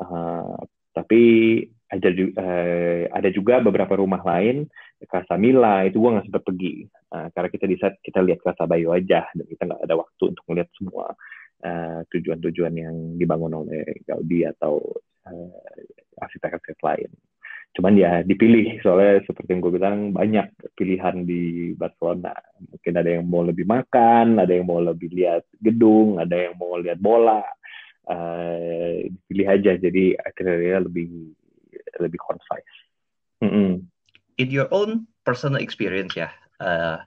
Uh, 0.00 0.60
tapi 0.94 1.22
ada, 1.90 2.08
uh, 2.14 3.02
ada 3.10 3.28
juga 3.34 3.58
beberapa 3.58 3.98
rumah 3.98 4.22
lain 4.22 4.70
Casa 5.10 5.34
Mila 5.34 5.88
itu 5.88 5.98
gue 5.98 6.10
nggak 6.12 6.26
sempat 6.30 6.44
pergi 6.46 6.86
uh, 7.10 7.28
karena 7.34 7.48
kita 7.50 7.66
di 7.66 7.76
saat 7.80 7.94
kita 7.98 8.20
lihat 8.22 8.44
Casa 8.46 8.68
Bayo 8.68 8.94
aja 8.94 9.26
dan 9.34 9.46
kita 9.48 9.66
nggak 9.66 9.82
ada 9.86 9.94
waktu 9.98 10.22
untuk 10.30 10.44
melihat 10.50 10.70
semua 10.76 11.06
tujuan-tujuan 12.08 12.72
uh, 12.72 12.80
yang 12.88 12.96
dibangun 13.20 13.52
oleh 13.52 13.84
Gaudi 14.08 14.48
atau 14.48 14.80
uh, 15.28 15.60
arsitek-arsitek 16.16 16.80
lain. 16.80 17.10
Cuman 17.70 17.94
ya 17.94 18.26
dipilih 18.26 18.82
soalnya 18.82 19.22
seperti 19.22 19.54
yang 19.54 19.62
gue 19.62 19.72
bilang 19.78 19.98
banyak 20.10 20.74
pilihan 20.74 21.22
di 21.22 21.70
Barcelona. 21.78 22.34
Mungkin 22.58 22.94
ada 22.98 23.10
yang 23.14 23.24
mau 23.30 23.46
lebih 23.46 23.62
makan, 23.62 24.42
ada 24.42 24.50
yang 24.50 24.66
mau 24.66 24.82
lebih 24.82 25.14
lihat 25.14 25.46
gedung, 25.62 26.18
ada 26.18 26.34
yang 26.34 26.58
mau 26.58 26.74
lihat 26.82 26.98
bola. 26.98 27.46
Uh, 28.10 29.06
dipilih 29.06 29.46
aja 29.46 29.78
jadi 29.78 30.18
akhirnya 30.18 30.82
lebih 30.82 31.30
lebih 32.02 32.18
concise. 32.18 32.74
Mm 33.38 33.50
-hmm 33.54 33.72
in 34.40 34.48
your 34.48 34.66
own 34.72 35.04
personal 35.28 35.60
experience 35.60 36.16
ya, 36.16 36.32
uh, 36.64 37.04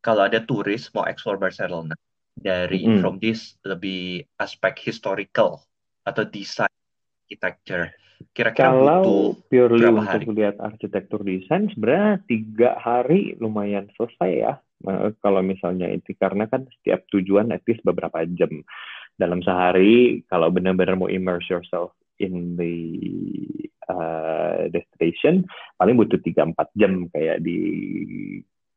kalau 0.00 0.24
ada 0.24 0.40
turis 0.40 0.88
mau 0.96 1.04
explore 1.04 1.36
Barcelona 1.36 1.92
dari 2.32 2.88
mm. 2.88 3.04
from 3.04 3.20
this 3.20 3.60
lebih 3.68 4.24
aspek 4.40 4.80
historical 4.80 5.60
atau 6.08 6.24
desain 6.24 6.72
architecture, 7.28 7.92
kira-kira 8.32 8.72
kalau 8.72 9.36
purely 9.52 9.84
untuk 9.84 10.08
hari? 10.08 10.24
lihat 10.32 10.56
arsitektur 10.58 11.20
desain 11.22 11.68
sebenarnya 11.76 12.24
tiga 12.24 12.80
hari 12.80 13.36
lumayan 13.36 13.92
selesai 14.00 14.32
ya. 14.32 14.54
Kalau 15.22 15.46
misalnya 15.46 15.86
itu 15.94 16.10
karena 16.18 16.50
kan 16.50 16.66
setiap 16.66 17.06
tujuan 17.14 17.54
at 17.54 17.62
least 17.70 17.86
beberapa 17.86 18.26
jam 18.34 18.66
dalam 19.16 19.44
sehari 19.44 20.24
kalau 20.26 20.48
benar-benar 20.48 20.96
mau 20.98 21.10
immerse 21.10 21.48
yourself 21.52 21.92
in 22.18 22.54
the 22.56 22.76
uh, 23.90 24.68
destination 24.72 25.44
paling 25.76 25.98
butuh 25.98 26.18
3-4 26.20 26.54
jam 26.78 27.06
kayak 27.10 27.42
di 27.42 27.58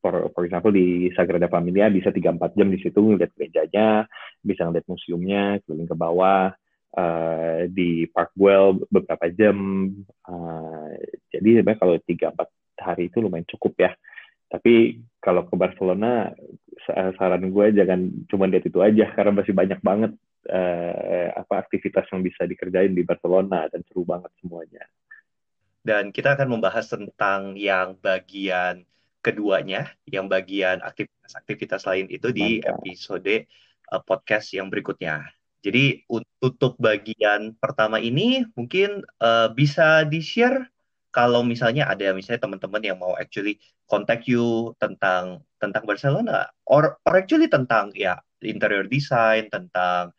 for, 0.05 0.29
for 0.37 0.45
example 0.45 0.69
di 0.69 1.09
Sagrada 1.17 1.49
Familia 1.49 1.89
bisa 1.89 2.13
3-4 2.13 2.53
jam 2.53 2.69
di 2.69 2.77
situ 2.77 3.01
ngeliat 3.01 3.33
gerejanya, 3.33 4.05
bisa 4.37 4.69
ngeliat 4.69 4.85
museumnya, 4.85 5.57
keliling 5.65 5.89
ke 5.89 5.97
bawah, 5.97 6.53
uh, 6.93 7.59
di 7.65 8.05
Park 8.13 8.37
Güell 8.37 8.85
beberapa 8.85 9.25
jam. 9.33 9.57
Uh, 10.21 10.93
jadi 11.33 11.65
sebenarnya 11.65 11.81
kalau 11.81 11.95
3-4 11.97 12.85
hari 12.85 13.03
itu 13.09 13.17
lumayan 13.17 13.49
cukup 13.49 13.73
ya. 13.81 13.91
Tapi 14.45 15.01
kalau 15.17 15.49
ke 15.49 15.57
Barcelona, 15.57 16.29
saran 16.85 17.49
gue 17.49 17.65
jangan 17.71 18.11
cuma 18.27 18.45
lihat 18.51 18.67
itu 18.67 18.79
aja 18.83 19.07
karena 19.15 19.31
masih 19.41 19.53
banyak 19.55 19.79
banget 19.79 20.11
uh, 20.49 21.27
apa 21.35 21.65
aktivitas 21.65 22.05
yang 22.13 22.21
bisa 22.21 22.45
dikerjain 22.45 22.93
di 22.93 23.01
Barcelona 23.01 23.65
dan 23.71 23.81
seru 23.87 24.05
banget 24.05 24.31
semuanya. 24.41 24.83
Dan 25.85 26.09
kita 26.09 26.33
akan 26.33 26.49
membahas 26.57 26.89
tentang 26.89 27.53
yang 27.53 27.93
bagian 28.01 28.85
keduanya, 29.21 29.93
yang 30.09 30.25
bagian 30.25 30.81
aktivitas-aktivitas 30.81 31.85
lain 31.85 32.09
itu 32.09 32.33
di 32.33 32.61
episode 32.61 33.45
uh, 33.93 34.01
podcast 34.01 34.53
yang 34.53 34.69
berikutnya. 34.69 35.25
Jadi 35.65 36.05
untuk 36.41 36.77
bagian 36.77 37.57
pertama 37.57 37.97
ini 37.97 38.45
mungkin 38.53 39.01
uh, 39.17 39.49
bisa 39.49 40.05
di-share 40.05 40.69
kalau 41.15 41.47
misalnya 41.47 41.87
ada 41.87 42.11
misalnya 42.11 42.43
teman-teman 42.43 42.83
yang 42.83 42.99
mau 42.99 43.15
actually 43.15 43.55
contact 43.87 44.27
you 44.27 44.75
tentang 44.83 45.39
tentang 45.63 45.87
Barcelona 45.87 46.51
or 46.67 46.99
or 47.07 47.13
actually 47.15 47.47
tentang 47.47 47.95
ya 47.95 48.19
interior 48.43 48.83
design, 48.83 49.47
tentang 49.47 50.11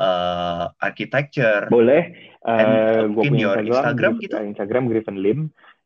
uh, 0.00 0.72
architecture. 0.80 1.68
Boleh. 1.68 2.32
Uh, 2.40 3.04
mungkin 3.12 3.36
your 3.36 3.60
Instagram, 3.60 4.16
Instagram 4.16 4.24
gitu. 4.24 4.34
Instagram 4.40 4.84
Griffin 4.88 5.18
Lim. 5.20 5.40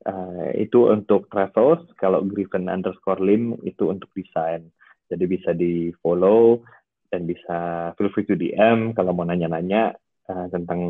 Uh, 0.07 0.53
itu 0.55 0.87
untuk 0.93 1.27
travels. 1.33 1.83
Kalau 1.99 2.23
Griffin 2.23 2.71
underscore 2.71 3.19
Lim 3.19 3.59
itu 3.67 3.91
untuk 3.91 4.09
desain. 4.15 4.71
Jadi 5.11 5.25
bisa 5.27 5.51
di 5.51 5.91
follow 6.01 6.63
dan 7.11 7.27
bisa 7.27 7.91
feel 7.99 8.11
free 8.11 8.27
to 8.27 8.35
DM 8.35 8.95
kalau 8.97 9.15
mau 9.15 9.27
nanya-nanya 9.27 9.95
uh, 10.31 10.47
tentang 10.51 10.81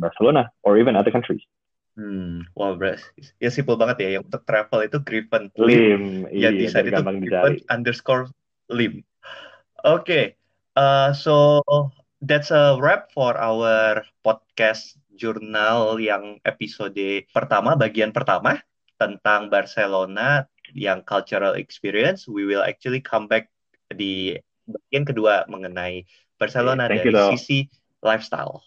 Barcelona 0.00 0.48
or 0.64 0.78
even 0.80 0.96
other 0.96 1.12
countries. 1.12 1.42
Hmm, 2.00 2.48
wow, 2.56 2.80
bros. 2.80 3.04
Ya 3.44 3.52
simple 3.52 3.76
banget 3.76 4.08
ya. 4.08 4.08
Yang 4.16 4.32
untuk 4.32 4.42
travel 4.48 4.88
itu 4.88 4.98
Griffin 5.04 5.52
Lim. 5.60 5.68
Lim. 5.68 6.04
Ya, 6.32 6.48
iya, 6.48 6.50
desain 6.56 6.88
itu 6.88 7.02
Griffin 7.04 7.60
underscore 7.68 8.32
Lim. 8.72 9.04
Oke. 9.84 10.00
Okay. 10.00 10.24
Uh, 10.80 11.12
so 11.12 11.60
that's 12.24 12.48
a 12.48 12.80
wrap 12.80 13.12
for 13.12 13.36
our 13.36 14.00
podcast 14.24 14.96
jurnal 15.12 16.00
yang 16.00 16.40
episode 16.48 17.28
pertama, 17.36 17.76
bagian 17.76 18.16
pertama 18.16 18.64
tentang 18.96 19.52
Barcelona 19.52 20.48
yang 20.72 21.04
cultural 21.04 21.52
experience. 21.60 22.24
We 22.24 22.48
will 22.48 22.64
actually 22.64 23.04
come 23.04 23.28
back 23.28 23.52
di 23.92 24.40
bagian 24.64 25.04
kedua 25.04 25.44
mengenai 25.52 26.08
Barcelona 26.40 26.88
okay, 26.88 27.04
dari 27.04 27.12
you, 27.12 27.28
sisi 27.36 27.58
lifestyle. 28.00 28.64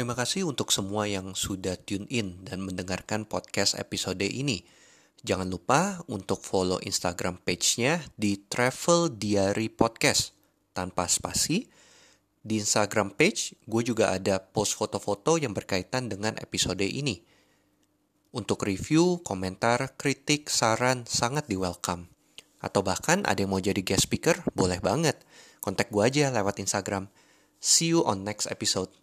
Terima 0.00 0.16
kasih 0.16 0.48
untuk 0.48 0.72
semua 0.72 1.04
yang 1.04 1.36
sudah 1.36 1.76
tune 1.76 2.08
in 2.08 2.40
dan 2.40 2.64
mendengarkan 2.64 3.28
podcast 3.28 3.76
episode 3.76 4.24
ini. 4.24 4.64
Jangan 5.20 5.44
lupa 5.44 6.00
untuk 6.08 6.40
follow 6.40 6.80
Instagram 6.80 7.36
page-nya 7.44 8.00
di 8.16 8.40
Travel 8.48 9.12
Diary 9.12 9.68
Podcast 9.68 10.32
tanpa 10.72 11.04
spasi. 11.04 11.68
Di 12.40 12.64
Instagram 12.64 13.12
page, 13.12 13.52
gue 13.68 13.82
juga 13.84 14.16
ada 14.16 14.40
post 14.40 14.80
foto-foto 14.80 15.36
yang 15.36 15.52
berkaitan 15.52 16.08
dengan 16.08 16.32
episode 16.40 16.80
ini. 16.80 17.20
Untuk 18.32 18.64
review, 18.64 19.20
komentar, 19.20 20.00
kritik, 20.00 20.48
saran 20.48 21.04
sangat 21.04 21.44
di 21.44 21.60
welcome. 21.60 22.08
Atau 22.64 22.80
bahkan 22.80 23.20
ada 23.28 23.36
yang 23.36 23.52
mau 23.52 23.60
jadi 23.60 23.84
guest 23.84 24.08
speaker, 24.08 24.48
boleh 24.56 24.80
banget. 24.80 25.20
Kontak 25.60 25.92
gue 25.92 26.00
aja 26.00 26.32
lewat 26.32 26.56
Instagram. 26.56 27.12
See 27.60 27.92
you 27.92 28.00
on 28.08 28.24
next 28.24 28.48
episode. 28.48 28.99